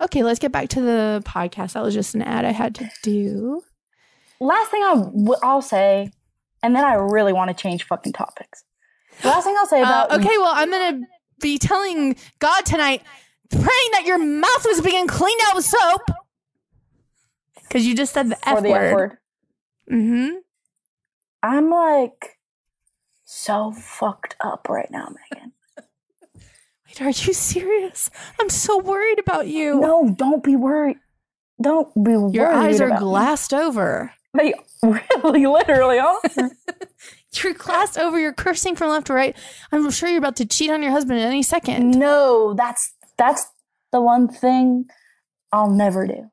Okay, 0.00 0.22
let's 0.22 0.40
get 0.40 0.52
back 0.52 0.68
to 0.70 0.80
the 0.80 1.22
podcast. 1.24 1.72
That 1.72 1.82
was 1.82 1.94
just 1.94 2.14
an 2.14 2.22
ad 2.22 2.44
I 2.44 2.50
had 2.52 2.74
to 2.76 2.90
do. 3.02 3.62
Last 4.40 4.70
thing 4.70 4.82
I 4.82 4.94
w- 4.94 5.34
I'll 5.42 5.62
say, 5.62 6.10
and 6.62 6.74
then 6.76 6.84
I 6.84 6.94
really 6.94 7.32
want 7.32 7.48
to 7.48 7.54
change 7.62 7.84
fucking 7.84 8.12
topics. 8.12 8.64
The 9.22 9.28
last 9.28 9.44
thing 9.44 9.54
I'll 9.58 9.66
say 9.66 9.80
Uh, 9.80 9.84
about 9.84 10.12
okay, 10.20 10.36
well, 10.36 10.52
I'm 10.54 10.70
going 10.70 11.00
to 11.00 11.06
be 11.40 11.58
telling 11.58 12.16
God 12.40 12.66
tonight, 12.66 13.02
praying 13.50 13.90
that 13.92 14.02
your 14.04 14.18
mouth 14.18 14.66
was 14.66 14.80
being 14.82 15.06
cleaned 15.06 15.40
out 15.46 15.54
with 15.56 15.64
soap. 15.64 16.02
Because 17.68 17.86
you 17.86 17.94
just 17.94 18.12
said 18.12 18.28
the 18.30 18.48
F 18.48 18.62
the 18.62 18.70
word. 18.70 18.84
F 18.90 18.94
word, 18.94 19.18
Mm-hmm. 19.90 20.34
I'm 21.42 21.70
like 21.70 22.38
so 23.24 23.72
fucked 23.72 24.36
up 24.40 24.68
right 24.68 24.90
now, 24.90 25.08
Megan. 25.30 25.52
Wait, 26.88 27.00
are 27.02 27.06
you 27.08 27.32
serious? 27.32 28.10
I'm 28.40 28.48
so 28.50 28.78
worried 28.78 29.18
about 29.18 29.46
you. 29.48 29.80
No, 29.80 30.14
don't 30.16 30.42
be 30.42 30.56
worried. 30.56 30.98
Don't 31.60 31.92
be 31.94 32.16
worried. 32.16 32.34
Your 32.34 32.50
eyes 32.52 32.80
are 32.80 32.86
about 32.86 33.00
me. 33.00 33.04
glassed 33.06 33.54
over. 33.54 34.12
They 34.36 34.52
really, 34.82 35.46
literally 35.46 35.98
are. 35.98 36.20
You're 37.42 37.54
glassed 37.54 37.96
over. 37.96 38.20
You're 38.20 38.34
cursing 38.34 38.76
from 38.76 38.90
left 38.90 39.06
to 39.06 39.14
right. 39.14 39.34
I'm 39.72 39.90
sure 39.90 40.10
you're 40.10 40.18
about 40.18 40.36
to 40.36 40.44
cheat 40.44 40.68
on 40.68 40.82
your 40.82 40.92
husband 40.92 41.18
at 41.20 41.26
any 41.26 41.42
second. 41.42 41.92
no, 41.98 42.52
that's 42.52 42.92
that's 43.16 43.46
the 43.92 44.02
one 44.02 44.28
thing 44.28 44.90
I'll 45.52 45.70
never 45.70 46.06
do. 46.06 46.30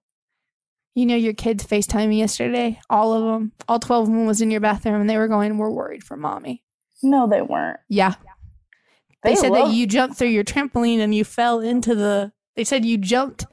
You 0.96 1.06
know, 1.08 1.16
your 1.16 1.34
kids 1.34 1.66
FaceTime 1.66 2.10
me 2.10 2.20
yesterday. 2.20 2.80
All 2.90 3.14
of 3.14 3.24
them, 3.24 3.52
all 3.68 3.80
12 3.80 4.04
of 4.10 4.14
them 4.14 4.26
was 4.28 4.42
in 4.42 4.52
your 4.52 4.62
bathroom 4.62 5.02
and 5.02 5.10
they 5.10 5.18
were 5.18 5.28
going, 5.28 5.58
We're 5.58 5.72
worried 5.72 6.04
for 6.04 6.16
mommy. 6.16 6.64
No, 7.02 7.28
they 7.28 7.42
weren't. 7.42 7.80
Yeah. 7.90 8.16
They, 9.24 9.32
They 9.32 9.36
said 9.36 9.52
love- 9.52 9.70
that 9.70 9.76
you 9.76 9.88
jumped 9.88 10.18
through 10.18 10.28
your 10.30 10.44
trampoline 10.44 11.00
and 11.00 11.14
you 11.16 11.24
fell 11.24 11.60
into 11.62 11.96
the. 11.96 12.32
They 12.56 12.64
said 12.64 12.86
you 12.86 12.98
jumped 12.98 13.46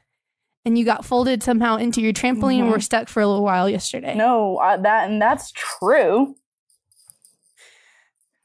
and 0.66 0.78
you 0.78 0.84
got 0.84 1.04
folded 1.06 1.42
somehow 1.42 1.76
into 1.76 2.02
your 2.02 2.12
trampoline 2.12 2.58
and 2.60 2.68
Mhm. 2.68 2.72
were 2.72 2.80
stuck 2.80 3.08
for 3.08 3.22
a 3.22 3.26
little 3.26 3.42
while 3.44 3.68
yesterday. 3.70 4.14
No, 4.14 4.58
that 4.82 5.08
and 5.10 5.20
that's 5.22 5.50
true. 5.52 6.34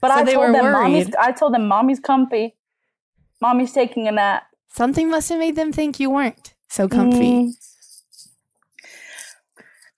But 0.01 0.09
So 0.09 0.15
I 0.15 0.33
told 0.33 0.55
them 0.55 0.71
mommy's. 0.71 1.15
I 1.15 1.31
told 1.31 1.53
them 1.53 1.67
mommy's 1.67 1.99
comfy. 1.99 2.55
Mommy's 3.41 3.73
taking 3.73 4.07
a 4.07 4.11
nap. 4.11 4.43
Something 4.69 5.09
must 5.09 5.29
have 5.29 5.39
made 5.39 5.55
them 5.55 5.71
think 5.73 5.99
you 5.99 6.09
weren't 6.09 6.53
so 6.69 6.87
comfy. 6.87 7.31
Mm. 7.31 7.51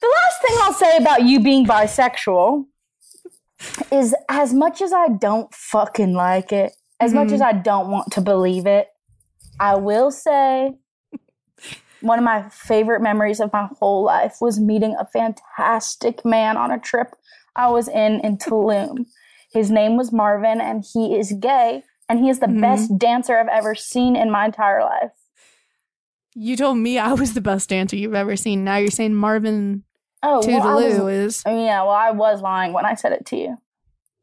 The 0.02 0.08
last 0.08 0.42
thing 0.42 0.58
I'll 0.62 0.74
say 0.74 0.98
about 0.98 1.24
you 1.24 1.40
being 1.40 1.66
bisexual 1.66 2.66
is 3.92 4.14
as 4.30 4.54
much 4.54 4.82
as 4.82 4.94
I 4.94 5.08
don't 5.10 5.54
fucking 5.54 6.14
like 6.14 6.52
it, 6.52 6.74
as 7.00 7.14
much 7.14 7.30
Mhm. 7.30 7.34
as 7.34 7.42
I 7.42 7.54
don't 7.54 7.90
want 7.90 8.12
to 8.14 8.22
believe 8.22 8.68
it, 8.68 8.90
I 9.60 9.76
will 9.76 10.12
say 10.12 10.76
one 12.02 12.20
of 12.20 12.24
my 12.24 12.48
favorite 12.50 13.02
memories 13.02 13.40
of 13.40 13.52
my 13.52 13.68
whole 13.80 14.04
life 14.04 14.38
was 14.40 14.60
meeting 14.60 14.96
a 15.00 15.06
fantastic 15.06 16.24
man 16.24 16.56
on 16.58 16.70
a 16.72 16.78
trip 16.80 17.16
I 17.56 17.70
was 17.72 17.88
in 17.88 18.20
in 18.20 18.38
Tulum. 18.38 19.08
His 19.52 19.72
name 19.72 19.98
was 19.98 20.12
Marvin, 20.12 20.62
and 20.62 20.86
he 20.94 21.16
is 21.18 21.32
gay, 21.32 21.82
and 22.08 22.20
he 22.20 22.30
is 22.30 22.38
the 22.40 22.46
Mhm. 22.46 22.62
best 22.62 22.98
dancer 23.00 23.40
I've 23.40 23.48
ever 23.48 23.74
seen 23.74 24.16
in 24.16 24.30
my 24.30 24.46
entire 24.46 24.82
life. 24.82 25.12
You 26.36 26.56
told 26.56 26.78
me 26.78 27.00
I 27.00 27.14
was 27.14 27.34
the 27.34 27.42
best 27.42 27.70
dancer 27.70 27.96
you've 27.96 28.14
ever 28.14 28.36
seen. 28.36 28.64
Now 28.64 28.76
you're 28.78 28.92
saying 28.92 29.16
Marvin 29.16 29.84
Oh, 30.24 30.46
well, 30.46 30.68
I 30.68 30.74
was- 30.76 31.14
is. 31.38 31.44
I 31.46 31.52
mean, 31.54 31.66
yeah, 31.66 31.82
well, 31.84 31.92
I 31.92 32.12
was 32.12 32.42
lying 32.42 32.74
when 32.74 32.86
I 32.86 32.96
said 32.96 33.12
it 33.12 33.26
to 33.28 33.38
you. 33.38 33.58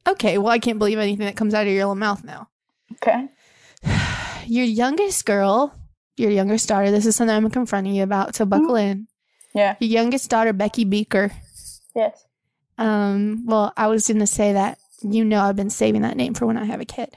Okay, 0.07 0.39
well, 0.39 0.53
I 0.53 0.59
can't 0.59 0.79
believe 0.79 0.99
anything 0.99 1.25
that 1.27 1.37
comes 1.37 1.55
out 1.55 1.67
of 1.67 1.73
your 1.73 1.85
little 1.85 1.95
mouth 1.95 2.25
now. 2.25 2.49
Okay. 2.95 3.29
Your 4.47 4.65
youngest 4.67 5.25
girl, 5.25 5.75
your 6.19 6.31
youngest 6.31 6.69
daughter, 6.69 6.91
this 6.91 7.07
is 7.07 7.17
something 7.17 7.35
I'm 7.35 7.49
confronting 7.51 7.95
you 7.95 8.03
about, 8.03 8.35
so 8.35 8.45
buckle 8.45 8.77
in. 8.77 9.09
Yeah. 9.55 9.77
Your 9.81 9.89
youngest 9.91 10.29
daughter, 10.29 10.53
Becky 10.53 10.85
Beaker. 10.85 11.33
Yes. 11.95 12.27
Um, 12.77 13.45
well, 13.47 13.73
I 13.77 13.87
was 13.87 14.07
going 14.07 14.19
to 14.19 14.27
say 14.27 14.53
that 14.53 14.79
you 15.01 15.25
know 15.25 15.41
I've 15.41 15.57
been 15.57 15.71
saving 15.71 16.03
that 16.03 16.17
name 16.19 16.35
for 16.35 16.45
when 16.45 16.59
I 16.59 16.65
have 16.67 16.81
a 16.81 16.85
kid. 16.85 17.17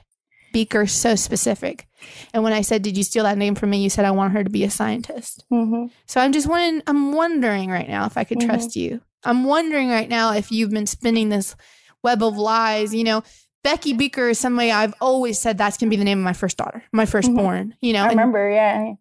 Beaker's 0.58 0.90
so 0.92 1.14
specific. 1.14 1.86
And 2.34 2.42
when 2.42 2.52
I 2.52 2.62
said, 2.62 2.82
"Did 2.82 2.96
you 2.96 3.04
steal 3.04 3.22
that 3.24 3.38
name 3.38 3.54
from 3.54 3.70
me?" 3.70 3.78
you 3.82 3.90
said 3.90 4.04
I 4.04 4.10
want 4.10 4.32
her 4.32 4.42
to 4.42 4.50
be 4.50 4.64
a 4.64 4.70
scientist. 4.70 5.44
Mm-hmm. 5.52 5.86
So 6.06 6.20
I'm 6.20 6.32
just 6.32 6.48
wondering, 6.48 6.82
I'm 6.88 7.12
wondering 7.12 7.70
right 7.70 7.88
now 7.88 8.06
if 8.06 8.16
I 8.16 8.24
could 8.24 8.38
Mhm. 8.38 8.46
trust 8.46 8.74
you. 8.76 9.00
I'm 9.24 9.44
wondering 9.44 9.88
right 9.88 10.08
now 10.08 10.32
if 10.32 10.50
you've 10.50 10.70
been 10.70 10.86
spinning 10.86 11.28
this 11.28 11.54
web 12.02 12.22
of 12.22 12.36
lies. 12.36 12.92
You 12.94 13.04
know, 13.04 13.22
Becky 13.64 13.92
Beaker 13.92 14.28
is 14.30 14.38
somebody 14.38 14.70
I've 14.72 14.94
always 15.00 15.38
said 15.38 15.58
that's 15.58 15.76
going 15.76 15.90
to 15.90 15.96
be 15.96 15.98
the 15.98 16.04
name 16.04 16.18
of 16.18 16.24
my 16.24 16.32
first 16.32 16.56
daughter, 16.56 16.82
my 16.92 17.06
firstborn. 17.06 17.74
You 17.80 17.92
know, 17.92 18.00
Mm-hmm. 18.00 18.06
I 18.08 18.10
remember, 18.10 18.50
yeah. 18.50 18.92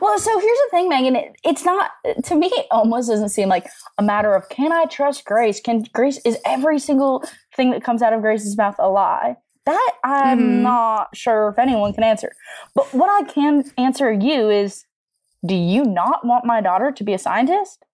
Well, 0.00 0.18
so 0.18 0.30
here's 0.38 0.58
the 0.64 0.68
thing, 0.70 0.88
Megan. 0.88 1.16
It, 1.16 1.36
it's 1.44 1.64
not 1.64 1.90
to 2.24 2.34
me. 2.36 2.46
It 2.52 2.66
almost 2.70 3.08
doesn't 3.08 3.30
seem 3.30 3.48
like 3.48 3.66
a 3.98 4.02
matter 4.02 4.34
of 4.34 4.48
can 4.48 4.72
I 4.72 4.84
trust 4.86 5.24
Grace? 5.24 5.60
Can 5.60 5.84
Grace 5.92 6.18
is 6.24 6.38
every 6.46 6.78
single 6.78 7.24
thing 7.56 7.70
that 7.72 7.82
comes 7.84 8.00
out 8.02 8.12
of 8.12 8.22
Grace's 8.22 8.56
mouth 8.56 8.76
a 8.78 8.88
lie? 8.88 9.36
That 9.66 9.92
I'm 10.04 10.38
Mhm. 10.38 10.62
not 10.62 11.16
sure 11.16 11.48
if 11.48 11.58
anyone 11.58 11.92
can 11.92 12.04
answer. 12.04 12.32
But 12.74 12.92
what 12.94 13.10
I 13.10 13.28
can 13.30 13.64
answer 13.76 14.12
you 14.12 14.48
is, 14.48 14.84
do 15.44 15.54
you 15.54 15.84
not 15.84 16.24
want 16.24 16.44
my 16.44 16.60
daughter 16.60 16.90
to 16.92 17.04
be 17.04 17.12
a 17.14 17.18
scientist? 17.18 17.84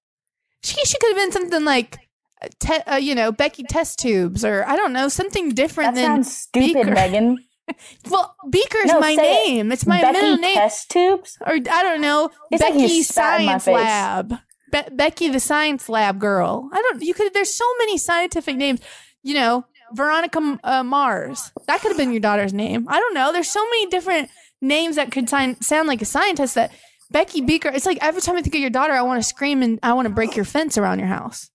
she, 0.64 0.76
she 0.84 0.96
could 0.98 1.08
have 1.08 1.16
been 1.16 1.32
something 1.32 1.64
like, 1.64 1.98
uh, 2.40 2.46
te- 2.60 2.82
uh, 2.92 2.96
you 2.96 3.14
know, 3.16 3.32
Becky 3.32 3.64
test 3.64 3.98
tubes, 3.98 4.44
or 4.44 4.64
I 4.68 4.76
don't 4.76 4.92
know, 4.92 5.08
something 5.08 5.48
different 5.54 5.94
That 5.96 6.00
than. 6.00 6.22
sounds 6.22 6.36
stupid, 6.36 6.74
Beaker. 6.84 6.90
Megan. 6.92 7.38
Well, 8.10 8.36
Beaker's 8.50 8.86
No, 8.86 9.00
my 9.00 9.14
say 9.16 9.44
it. 9.44 9.48
name. 9.48 9.72
It's 9.72 9.86
my 9.86 10.00
Becky 10.00 10.12
middle 10.20 10.36
name. 10.36 10.54
test 10.56 10.90
tubes. 10.90 11.38
or 11.46 11.54
I 11.54 11.82
don't 11.82 12.00
know, 12.00 12.30
It's 12.50 12.62
Becky 12.62 12.78
my 12.82 13.02
Science. 13.02 13.66
Lab. 13.66 14.34
Be- 14.70 14.94
Becky 14.94 15.28
the 15.28 15.40
Science 15.40 15.88
Lab 15.88 16.18
girl. 16.18 16.68
I 16.72 16.82
don't. 16.82 17.02
You 17.02 17.14
could. 17.14 17.32
There's 17.32 17.54
so 17.54 17.64
many 17.78 17.96
scientific 17.98 18.56
names. 18.56 18.80
You 19.22 19.34
know, 19.34 19.64
Veronica 19.94 20.58
uh, 20.64 20.82
Mars. 20.82 21.52
That 21.66 21.80
could 21.80 21.88
have 21.88 21.96
been 21.98 22.12
your 22.12 22.20
daughter's 22.20 22.52
name. 22.52 22.86
I 22.88 22.98
don't 22.98 23.14
know. 23.14 23.32
There's 23.32 23.48
so 23.48 23.64
many 23.64 23.86
different 23.86 24.30
names 24.60 24.96
that 24.96 25.10
could 25.12 25.28
sign, 25.28 25.60
sound 25.60 25.88
like 25.88 26.02
a 26.02 26.06
scientist. 26.06 26.54
That 26.54 26.72
Becky 27.10 27.42
Beaker. 27.42 27.68
It's 27.68 27.86
like 27.86 27.98
every 28.00 28.20
time 28.20 28.36
I 28.36 28.42
think 28.42 28.54
of 28.54 28.60
your 28.60 28.70
daughter, 28.70 28.94
I 28.94 29.02
want 29.02 29.22
to 29.22 29.28
scream 29.28 29.62
and 29.62 29.78
I 29.82 29.92
want 29.92 30.08
to 30.08 30.14
break 30.14 30.34
your 30.34 30.44
fence 30.44 30.78
around 30.78 30.98
your 30.98 31.08
house 31.08 31.50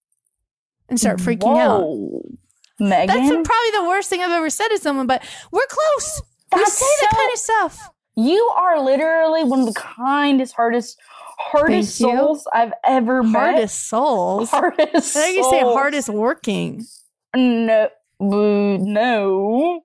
and 0.87 0.99
start 0.99 1.19
freaking 1.19 1.57
out. 1.57 1.81
Whoa. 1.81 2.21
Megan. 2.79 3.07
That's 3.07 3.29
probably 3.29 3.71
the 3.71 3.85
worst 3.87 4.09
thing 4.09 4.21
I've 4.21 4.31
ever 4.31 4.49
said 4.49 4.67
to 4.69 4.77
someone. 4.77 5.07
But 5.07 5.23
we're 5.51 5.65
close. 5.67 6.21
we 6.53 6.59
That's 6.59 6.73
say 6.73 6.85
that 7.01 7.11
kind 7.11 7.33
of 7.33 7.39
stuff. 7.39 7.89
You 8.15 8.51
are 8.55 8.81
literally 8.81 9.43
one 9.43 9.59
of 9.61 9.65
the 9.65 9.73
kindest, 9.73 10.55
hardest, 10.55 10.99
hardest 11.37 11.97
souls 11.97 12.47
I've 12.53 12.73
ever 12.83 13.23
met. 13.23 13.39
Hardest 13.39 13.87
souls. 13.87 14.49
hardest. 14.51 15.15
I 15.17 15.21
think 15.21 15.37
you 15.37 15.43
say 15.49 15.61
hardest 15.61 16.09
working. 16.09 16.85
No, 17.35 17.89
no. 18.19 19.81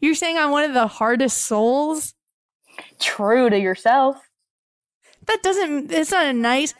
You're 0.00 0.14
saying 0.14 0.38
I'm 0.38 0.50
one 0.50 0.64
of 0.64 0.74
the 0.74 0.86
hardest 0.86 1.38
souls? 1.38 2.14
True 3.00 3.50
to 3.50 3.58
yourself. 3.58 4.16
That 5.26 5.42
doesn't, 5.42 5.90
it's 5.92 6.12
not 6.12 6.26
a 6.26 6.32
nice, 6.32 6.72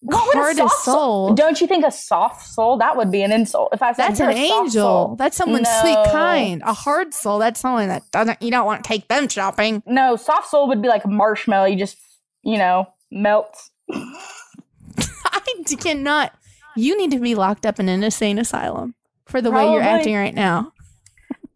What 0.00 0.34
hardest 0.34 0.58
soft 0.58 0.84
soul. 0.84 1.34
Don't 1.34 1.60
you 1.60 1.66
think 1.68 1.84
a 1.84 1.90
soft 1.92 2.44
soul? 2.46 2.76
That 2.78 2.96
would 2.96 3.12
be 3.12 3.22
an 3.22 3.30
insult. 3.30 3.68
If 3.72 3.80
I 3.82 3.92
said 3.92 4.08
That's 4.08 4.20
an 4.20 4.30
angel. 4.32 4.70
soul. 4.70 5.16
That's 5.16 5.36
someone 5.36 5.62
No. 5.62 5.80
sweet, 5.80 5.98
kind. 6.10 6.62
A 6.64 6.72
hard 6.72 7.14
soul, 7.14 7.38
that's 7.38 7.60
someone 7.60 7.88
that 7.88 8.02
doesn't, 8.10 8.42
you 8.42 8.50
don't 8.50 8.66
want 8.66 8.82
to 8.82 8.88
take 8.88 9.06
them 9.08 9.28
shopping. 9.28 9.82
No, 9.86 10.16
soft 10.16 10.50
soul 10.50 10.66
would 10.68 10.82
be 10.82 10.88
like 10.88 11.04
a 11.04 11.08
marshmallow. 11.08 11.66
You 11.66 11.76
just, 11.76 11.96
you 12.42 12.58
know, 12.58 12.86
melts. 13.10 13.70
I 13.92 15.40
cannot. 15.78 16.32
You 16.74 16.96
need 16.98 17.10
to 17.12 17.18
be 17.20 17.34
locked 17.34 17.66
up 17.66 17.78
in 17.78 17.88
an 17.88 18.02
insane 18.02 18.38
asylum 18.38 18.94
for 19.32 19.40
the 19.42 19.50
way 19.50 19.72
you're 19.72 19.82
acting 19.82 20.14
right 20.14 20.34
now. 20.34 20.72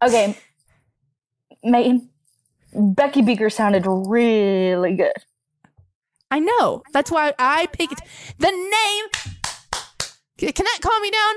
Okay, 0.03 0.35
Megan. 1.63 2.09
Becky 2.73 3.21
Beaker 3.21 3.49
sounded 3.49 3.85
really 3.87 4.95
good. 4.95 5.13
I 6.29 6.39
know. 6.39 6.83
That's 6.93 7.09
why 7.09 7.33
I 7.39 7.67
picked. 7.67 8.01
The 8.39 8.51
name. 8.51 9.05
Can 10.53 10.65
that 10.65 10.79
calm 10.81 11.01
me 11.01 11.09
down? 11.09 11.35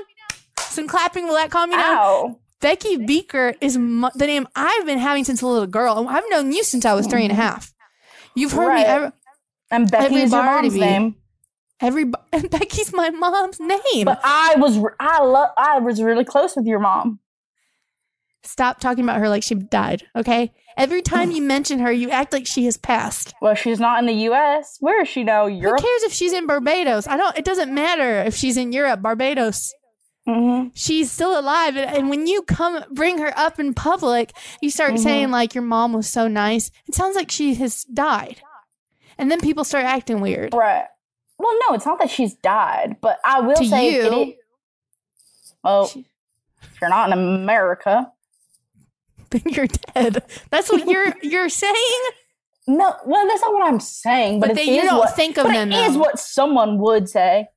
Some 0.59 0.87
clapping 0.87 1.25
will 1.27 1.35
that 1.35 1.49
calm 1.49 1.69
me 1.69 1.77
down? 1.77 1.97
Ow. 1.97 2.39
Becky 2.59 2.97
Beaker 2.97 3.55
is 3.61 3.77
mu- 3.77 4.09
the 4.13 4.27
name 4.27 4.47
I've 4.55 4.85
been 4.85 4.99
having 4.99 5.23
since 5.23 5.41
a 5.41 5.47
little 5.47 5.65
girl. 5.65 6.05
I've 6.07 6.23
known 6.29 6.51
you 6.51 6.63
since 6.63 6.85
I 6.85 6.93
was 6.93 7.07
three 7.07 7.23
and 7.23 7.31
a 7.31 7.35
half. 7.35 7.73
You've 8.35 8.51
heard 8.51 8.67
me 8.67 8.81
Right. 8.81 8.85
ever, 8.85 9.13
And 9.71 9.89
Becky 9.89 10.15
is 10.17 10.31
your 10.31 10.41
Everybody 10.41 10.67
mom's 10.69 10.75
name. 10.79 11.15
Every. 11.81 12.05
And 12.31 12.49
Becky's 12.51 12.93
my 12.93 13.09
mom's 13.09 13.59
name. 13.59 14.05
But 14.05 14.21
I 14.23 14.55
was 14.57 14.77
I 14.99 15.23
love 15.23 15.49
I 15.57 15.79
was 15.79 16.01
really 16.01 16.25
close 16.25 16.55
with 16.55 16.65
your 16.65 16.79
mom. 16.79 17.19
Stop 18.43 18.79
talking 18.79 19.03
about 19.03 19.19
her 19.19 19.29
like 19.29 19.43
she 19.43 19.53
died. 19.55 20.03
Okay. 20.15 20.51
Every 20.75 21.01
time 21.13 21.31
you 21.31 21.41
mention 21.43 21.79
her, 21.79 21.91
you 21.91 22.09
act 22.09 22.33
like 22.33 22.47
she 22.47 22.65
has 22.65 22.75
passed. 22.77 23.33
Well, 23.41 23.53
she's 23.53 23.79
not 23.79 23.99
in 23.99 24.07
the 24.07 24.13
U.S. 24.29 24.77
Where 24.79 25.01
is 25.03 25.07
she 25.09 25.23
now? 25.23 25.45
Europe. 25.45 25.79
Who 25.79 25.85
cares 25.87 26.03
if 26.03 26.13
she's 26.13 26.33
in 26.33 26.47
Barbados? 26.47 27.05
I 27.07 27.17
don't. 27.17 27.37
It 27.37 27.45
doesn't 27.45 27.71
matter 27.73 28.21
if 28.21 28.35
she's 28.35 28.57
in 28.57 28.71
Europe, 28.71 29.01
Barbados. 29.01 29.73
hmm 30.25 30.67
she's 30.73 31.11
still 31.11 31.37
alive 31.39 31.75
and, 31.75 31.89
and 31.97 32.09
when 32.09 32.27
you 32.27 32.43
come 32.43 32.83
bring 32.91 33.17
her 33.17 33.33
up 33.35 33.59
in 33.59 33.73
public 33.73 34.31
you 34.61 34.69
start 34.69 34.93
Mhm. 34.93 34.99
saying 34.99 35.31
like 35.31 35.55
your 35.55 35.63
mom 35.63 35.93
was 35.93 36.07
so 36.07 36.27
nice 36.27 36.69
it 36.87 36.93
sounds 36.93 37.15
like 37.15 37.31
she 37.31 37.55
has 37.55 37.83
died 37.85 38.39
and 39.17 39.31
then 39.31 39.41
people 39.41 39.63
start 39.63 39.83
acting 39.83 40.21
weird 40.21 40.53
Right. 40.53 40.85
Well, 41.41 41.57
no, 41.67 41.75
it's 41.75 41.85
not 41.85 41.99
that 41.99 42.09
she's 42.09 42.33
died, 42.35 42.97
but 43.01 43.19
I 43.25 43.39
will 43.41 43.55
To 43.55 43.65
say 43.65 43.93
you- 43.93 44.01
it 44.01 44.27
is. 44.29 44.33
Well, 45.63 45.87
She- 45.87 46.05
if 46.63 46.79
you're 46.81 46.89
not 46.89 47.11
in 47.11 47.13
America. 47.17 48.11
then 49.31 49.41
you're 49.45 49.67
dead 49.67 50.23
that's 50.49 50.69
what 50.69 50.85
you're 50.87 51.13
you're 51.23 51.47
saying 51.49 52.01
No, 52.67 52.95
well, 53.05 53.25
that's 53.27 53.41
not 53.41 53.53
what 53.53 53.63
I'm 53.63 53.79
saying. 53.79 54.39
But, 54.39 54.49
but, 54.49 54.51
it 54.51 54.65
they, 54.65 54.75
you 54.75 54.81
is 54.81 54.89
don't 54.89 54.99
what, 54.99 55.15
think 55.15 55.37
of 55.37 55.45
but 55.45 55.53
them 55.53 55.71
it 55.71 55.75
is 55.87 55.93
though. 55.93 55.99
what 55.99 56.19
someone 56.19 56.77
would 56.79 57.09
say. 57.09 57.47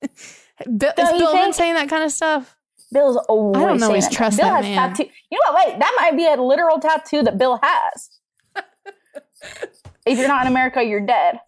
Bill, 0.00 0.08
is 0.10 0.94
Don't 0.96 1.18
Bill 1.18 1.32
been 1.34 1.52
saying 1.52 1.74
that 1.74 1.88
kind 1.88 2.04
of 2.04 2.12
stuff 2.12 2.56
Bill's 2.92 3.16
always. 3.28 3.56
I 3.62 3.66
don't 3.66 3.82
always 3.82 4.08
that. 4.08 4.14
trust 4.14 4.36
Bill 4.38 4.46
that 4.48 4.64
has 4.64 4.76
man. 4.76 4.88
tattoo. 4.94 5.10
You 5.30 5.38
know 5.44 5.52
what? 5.52 5.66
Wait, 5.68 5.78
that 5.78 5.94
might 6.00 6.16
be 6.16 6.26
a 6.26 6.36
literal 6.42 6.78
tattoo 6.80 7.22
that 7.22 7.38
Bill 7.38 7.58
has. 7.62 8.10
if 10.06 10.18
you're 10.18 10.26
not 10.28 10.42
in 10.46 10.48
America, 10.52 10.82
you're 10.82 11.04
dead. 11.06 11.38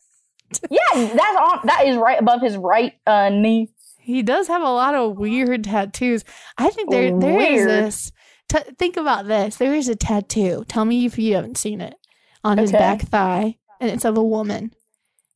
Yeah, 0.70 0.78
that's 0.94 1.36
on. 1.38 1.60
That 1.64 1.84
is 1.86 1.96
right 1.96 2.18
above 2.20 2.40
his 2.40 2.56
right 2.56 2.92
uh, 3.06 3.28
knee. 3.30 3.68
he 3.98 4.22
does 4.22 4.48
have 4.48 4.62
a 4.62 4.68
lot 4.70 4.94
of 4.94 5.16
weird 5.16 5.64
tattoos 5.64 6.24
i 6.58 6.68
think 6.70 6.90
there 6.90 7.16
there 7.18 7.40
is 7.40 7.66
Weird. 7.66 7.68
this 7.70 8.12
t- 8.48 8.72
think 8.78 8.96
about 8.96 9.28
this 9.28 9.56
there 9.56 9.74
is 9.74 9.88
a 9.88 9.94
tattoo 9.94 10.64
tell 10.66 10.84
me 10.84 11.04
if 11.06 11.18
you 11.18 11.34
haven't 11.36 11.56
seen 11.56 11.80
it 11.80 11.94
on 12.42 12.58
his 12.58 12.72
back 12.72 13.02
thigh 13.02 13.56
and 13.80 13.90
it's 13.90 14.04
of 14.04 14.16
a 14.18 14.22
woman 14.22 14.72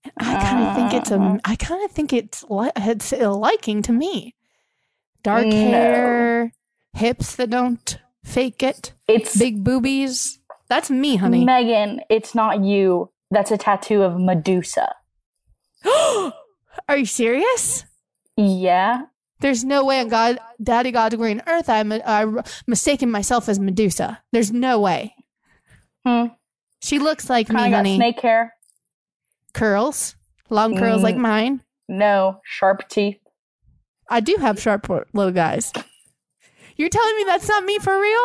and 0.04 0.12
i 0.28 0.34
kind 0.42 0.66
of 0.66 0.74
think 0.74 0.92
it's 0.94 1.12
Uh-huh. 1.12 1.38
a 1.44 1.48
i 1.52 1.54
kind 1.54 1.84
of 1.84 1.92
think 1.92 2.12
it's 2.12 2.44
li- 2.50 2.72
it's 2.76 3.12
a 3.12 3.28
liking 3.30 3.82
to 3.82 3.92
me 3.92 4.34
dark 5.22 5.46
No. 5.46 5.54
hair 5.56 6.52
hips 6.94 7.36
that 7.36 7.50
don't 7.50 7.98
fake 8.24 8.62
it 8.64 8.92
It's 9.06 9.38
big 9.38 9.62
boobies 9.62 10.40
that's 10.68 10.90
me 10.90 11.14
honey 11.16 11.44
Megan. 11.44 12.00
It's 12.10 12.34
not 12.34 12.64
you. 12.64 13.12
That's 13.30 13.52
a 13.52 13.56
tattoo 13.56 14.02
of 14.02 14.18
Medusa. 14.18 14.96
are 16.88 16.96
you 16.96 17.06
serious 17.06 17.84
Yeah. 18.36 19.02
There's 19.40 19.64
no 19.64 19.84
way 19.84 20.00
on 20.00 20.08
God, 20.08 20.38
Daddy 20.62 20.90
God's 20.90 21.14
green 21.16 21.42
earth, 21.46 21.68
I'm 21.68 21.92
uh, 21.92 22.42
mistaken 22.66 23.10
myself 23.10 23.48
as 23.50 23.58
Medusa. 23.60 24.22
There's 24.32 24.50
no 24.50 24.80
way. 24.80 25.14
Hmm. 26.06 26.28
She 26.80 26.98
looks 26.98 27.28
like 27.28 27.48
Kind 27.48 27.70
me, 27.70 27.76
honey. 27.76 27.96
snake 27.96 28.20
hair. 28.20 28.54
Curls, 29.52 30.16
long 30.48 30.76
curls 30.78 31.02
like 31.02 31.16
Mm. 31.16 31.20
mine. 31.20 31.60
No 31.88 32.40
sharp 32.44 32.88
teeth. 32.88 33.18
I 34.08 34.20
do 34.20 34.36
have 34.40 34.60
sharp 34.60 34.88
little 35.12 35.32
guys. 35.32 35.70
You're 36.76 36.88
telling 36.88 37.16
me 37.16 37.24
that's 37.24 37.48
not 37.48 37.64
me 37.64 37.78
for 37.78 37.98
real? 38.00 38.20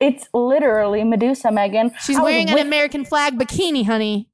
It's 0.00 0.28
literally 0.34 1.04
Medusa, 1.04 1.50
Megan. 1.52 1.92
She's 2.00 2.16
I 2.18 2.22
wearing 2.22 2.48
an 2.48 2.54
with- 2.54 2.66
American 2.66 3.04
flag 3.04 3.38
bikini, 3.38 3.84
honey. 3.86 4.28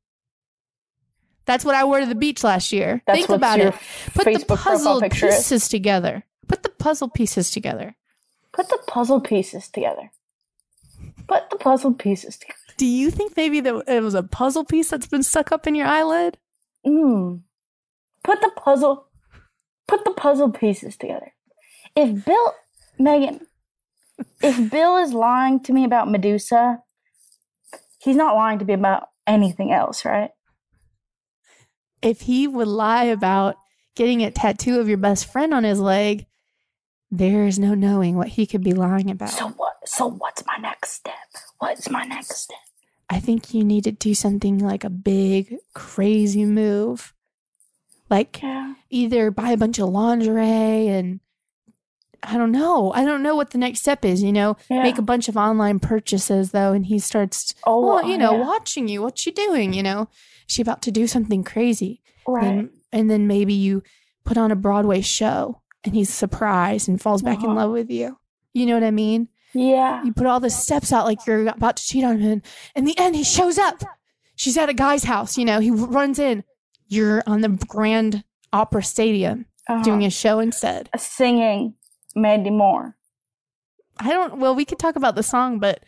That's 1.46 1.64
what 1.64 1.74
I 1.74 1.84
wore 1.84 2.00
to 2.00 2.06
the 2.06 2.14
beach 2.14 2.42
last 2.42 2.72
year. 2.72 3.02
That's 3.06 3.18
Think 3.18 3.28
what 3.28 3.36
about 3.36 3.58
your 3.58 3.68
it. 3.68 3.74
Put 4.14 4.24
the 4.24 4.30
Facebook 4.30 4.46
profile 4.46 4.72
puzzle 4.72 5.00
picture 5.00 5.26
is. 5.26 5.36
pieces 5.36 5.68
together. 5.68 6.24
Put 6.48 6.62
the 6.62 6.70
puzzle 6.70 7.08
pieces 7.08 7.50
together. 7.50 7.96
Put 8.52 8.68
the 8.68 8.78
puzzle 8.86 9.20
pieces 9.20 9.68
together. 9.68 10.10
Put 11.26 11.50
the 11.50 11.56
puzzle 11.56 11.92
pieces 11.92 12.36
together. 12.36 12.58
Do 12.76 12.86
you 12.86 13.10
think 13.10 13.36
maybe 13.36 13.60
that 13.60 13.84
it 13.86 14.02
was 14.02 14.14
a 14.14 14.22
puzzle 14.22 14.64
piece 14.64 14.90
that's 14.90 15.06
been 15.06 15.22
stuck 15.22 15.52
up 15.52 15.66
in 15.66 15.74
your 15.74 15.86
eyelid? 15.86 16.38
Mm. 16.86 17.40
Put 18.22 18.40
the 18.40 18.50
puzzle. 18.56 19.06
Put 19.86 20.04
the 20.04 20.12
puzzle 20.12 20.50
pieces 20.50 20.96
together. 20.96 21.32
If 21.94 22.24
Bill, 22.24 22.54
Megan, 22.98 23.40
if 24.42 24.70
Bill 24.70 24.96
is 24.98 25.12
lying 25.12 25.60
to 25.64 25.72
me 25.72 25.84
about 25.84 26.10
Medusa, 26.10 26.82
he's 27.98 28.16
not 28.16 28.34
lying 28.34 28.58
to 28.58 28.64
me 28.64 28.74
about 28.74 29.08
anything 29.26 29.72
else, 29.72 30.04
right? 30.04 30.30
If 32.04 32.22
he 32.22 32.46
would 32.46 32.68
lie 32.68 33.04
about 33.04 33.56
getting 33.96 34.22
a 34.22 34.30
tattoo 34.30 34.78
of 34.80 34.88
your 34.88 34.98
best 34.98 35.26
friend 35.30 35.54
on 35.54 35.64
his 35.64 35.80
leg, 35.80 36.26
there 37.10 37.46
is 37.46 37.58
no 37.58 37.74
knowing 37.74 38.16
what 38.16 38.28
he 38.28 38.46
could 38.46 38.62
be 38.62 38.72
lying 38.72 39.10
about. 39.10 39.30
So 39.30 39.48
what? 39.48 39.74
So 39.86 40.06
what's 40.06 40.44
my 40.46 40.56
next 40.58 40.90
step? 40.92 41.14
What's 41.58 41.88
my 41.90 42.04
next 42.04 42.36
step? 42.36 42.58
I 43.10 43.20
think 43.20 43.52
you 43.54 43.62
need 43.64 43.84
to 43.84 43.92
do 43.92 44.14
something 44.14 44.58
like 44.58 44.82
a 44.84 44.90
big, 44.90 45.56
crazy 45.74 46.44
move. 46.44 47.12
Like 48.10 48.40
Yeah. 48.42 48.74
either 48.90 49.30
buy 49.30 49.50
a 49.52 49.56
bunch 49.56 49.78
of 49.78 49.88
lingerie 49.90 50.88
and 50.88 51.20
I 52.22 52.38
don't 52.38 52.52
know. 52.52 52.90
I 52.94 53.04
don't 53.04 53.22
know 53.22 53.36
what 53.36 53.50
the 53.50 53.58
next 53.58 53.80
step 53.80 54.02
is, 54.04 54.22
you 54.22 54.32
know? 54.32 54.56
Yeah. 54.70 54.82
Make 54.82 54.96
a 54.96 55.02
bunch 55.02 55.28
of 55.28 55.36
online 55.36 55.78
purchases 55.78 56.52
though, 56.52 56.72
and 56.72 56.86
he 56.86 56.98
starts, 56.98 57.54
Oh, 57.66 57.86
well, 57.86 58.04
uh, 58.04 58.08
you 58.08 58.16
know, 58.16 58.32
yeah. 58.32 58.40
watching 58.40 58.88
you. 58.88 59.02
What's 59.02 59.20
she 59.20 59.30
doing? 59.30 59.74
You 59.74 59.82
know, 59.82 60.08
she 60.46 60.62
about 60.62 60.82
to 60.82 60.90
do 60.90 61.06
something 61.06 61.44
crazy. 61.44 62.00
Right. 62.26 62.44
and, 62.44 62.70
and 62.92 63.10
then 63.10 63.26
maybe 63.26 63.52
you 63.54 63.82
put 64.24 64.38
on 64.38 64.50
a 64.50 64.56
Broadway 64.56 65.00
show 65.02 65.60
and 65.84 65.94
he's 65.94 66.08
surprised 66.08 66.88
and 66.88 67.00
falls 67.00 67.22
back 67.22 67.38
in 67.40 67.46
Uh-huh. 67.46 67.54
love 67.54 67.70
with 67.72 67.90
you. 67.90 68.18
You 68.54 68.66
know 68.66 68.74
what 68.74 68.84
I 68.84 68.90
mean? 68.90 69.28
yeah. 69.52 70.02
You 70.04 70.12
put 70.12 70.26
all 70.26 70.40
the 70.40 70.50
steps 70.50 70.92
out 70.92 71.04
like 71.04 71.26
you're 71.26 71.46
about 71.46 71.76
to 71.76 71.82
cheat 71.84 72.02
on 72.04 72.18
him. 72.18 72.32
And 72.32 72.42
in 72.74 72.84
the 72.84 72.98
end, 72.98 73.14
he 73.16 73.22
shows 73.24 73.58
up. 73.58 73.82
She's 74.36 74.56
at 74.56 74.68
a 74.68 74.74
guy's 74.74 75.04
house. 75.04 75.36
You 75.38 75.44
know, 75.44 75.60
he 75.60 75.70
runs 75.70 76.18
in. 76.18 76.42
You're 76.88 77.22
on 77.26 77.40
the 77.42 77.48
Grand 77.68 78.24
Opera 78.52 78.82
Stadium 78.82 79.46
Uh-huh. 79.68 79.82
doing 79.82 80.04
a 80.04 80.10
show 80.10 80.38
instead. 80.40 80.88
singing 80.98 81.74
Mandy 82.16 82.50
Moore. 82.50 82.96
I 83.98 84.08
don't, 84.10 84.38
well, 84.38 84.54
we 84.54 84.64
could 84.64 84.78
talk 84.78 84.96
about 84.96 85.14
the 85.14 85.22
song, 85.22 85.58
but 85.60 85.84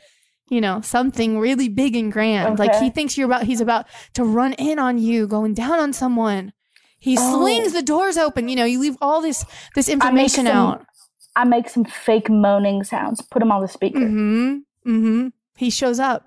you 0.48 0.60
know, 0.60 0.80
something 0.80 1.38
really 1.38 1.68
big 1.68 1.96
and 1.96 2.12
grand. 2.12 2.58
Like 2.58 2.74
he 2.76 2.90
thinks 2.90 3.16
you're 3.18 3.26
about, 3.26 3.44
he's 3.44 3.60
about 3.60 3.86
to 4.14 4.24
run 4.24 4.52
in 4.54 4.78
on 4.78 4.98
you, 4.98 5.26
going 5.26 5.54
down 5.54 5.78
on 5.80 5.92
someone. 5.92 6.52
He 6.98 7.16
Oh. 7.18 7.38
slings 7.40 7.72
the 7.72 7.82
doors 7.82 8.16
open. 8.16 8.48
You 8.48 8.56
know, 8.56 8.64
you 8.64 8.80
leave 8.80 8.96
all 9.00 9.20
this 9.20 9.44
this 9.74 9.88
information 9.88 10.46
some- 10.46 10.56
out. 10.56 10.86
I 11.34 11.44
make 11.44 11.68
some 11.68 11.84
fake 11.84 12.30
moaning 12.30 12.82
sounds. 12.84 13.20
Put 13.20 13.40
them 13.40 13.52
on 13.52 13.60
the 13.60 13.68
speaker. 13.68 13.98
Mm-hmm. 13.98 14.54
Mm-hmm. 14.90 15.28
He 15.56 15.68
shows 15.68 16.00
up. 16.00 16.24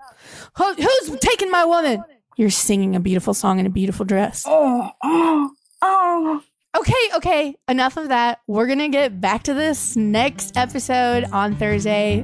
Who, 0.57 0.73
who's 0.75 1.17
taking 1.19 1.49
my 1.49 1.65
woman? 1.65 2.03
You're 2.37 2.51
singing 2.51 2.95
a 2.95 2.99
beautiful 2.99 3.33
song 3.33 3.57
in 3.59 3.65
a 3.65 3.69
beautiful 3.71 4.05
dress. 4.05 4.43
Oh, 4.47 4.89
oh, 5.03 5.49
oh. 5.81 6.41
Okay, 6.77 6.93
okay. 7.15 7.55
Enough 7.67 7.97
of 7.97 8.09
that. 8.09 8.39
We're 8.45 8.67
gonna 8.67 8.89
get 8.89 9.19
back 9.19 9.43
to 9.43 9.55
this 9.55 9.95
next 9.95 10.55
episode 10.55 11.23
on 11.31 11.55
Thursday. 11.55 12.23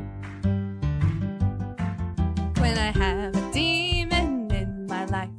When 2.65 2.79
I 2.79 2.91
have 2.97 3.35
a 3.35 3.51
demon 3.53 4.51
in 4.51 4.87
my 4.87 5.05
life, 5.05 5.29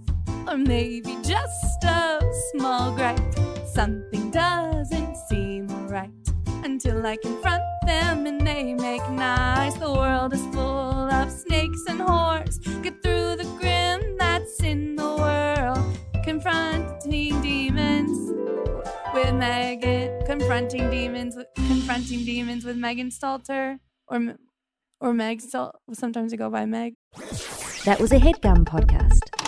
or 0.47 0.57
maybe 0.57 1.19
just 1.25 1.83
a 1.83 2.21
small 2.53 2.95
gripe, 2.95 3.19
something 3.67 4.31
doesn't 4.31 5.17
seem 5.29 5.67
right 5.88 6.25
until 6.63 7.05
I 7.05 7.17
confront 7.17 7.65
them 7.85 8.27
and 8.27 8.40
they 8.46 8.75
make 8.75 9.03
nice. 9.11 9.75
The 9.75 9.90
world 9.90 10.35
is 10.35 10.46
full 10.55 11.11
of 11.11 11.33
snakes 11.33 11.83
and 11.88 11.98
whores. 11.98 12.63
Get 12.85 13.03
through 13.03 13.35
the 13.42 13.48
grim 13.59 14.17
that's 14.17 14.63
in 14.63 14.94
the 14.94 15.17
world. 15.17 15.98
Confronting 16.23 17.42
demons 17.42 18.17
with 19.13 19.35
Megan. 19.35 20.25
Confronting 20.27 20.88
demons. 20.92 21.35
With, 21.35 21.48
confronting 21.57 22.25
demons 22.25 22.65
with 22.65 22.77
Megan 22.77 23.11
Stalter 23.11 23.81
or 24.07 24.37
or 25.01 25.13
Meg 25.13 25.40
Stalter. 25.40 25.73
Sometimes 25.92 26.33
I 26.33 26.37
go 26.37 26.51
by 26.51 26.67
Meg. 26.67 26.94
That 27.85 27.99
was 28.01 28.13
a 28.13 28.19
headgum 28.19 28.65
podcast. 28.65 29.46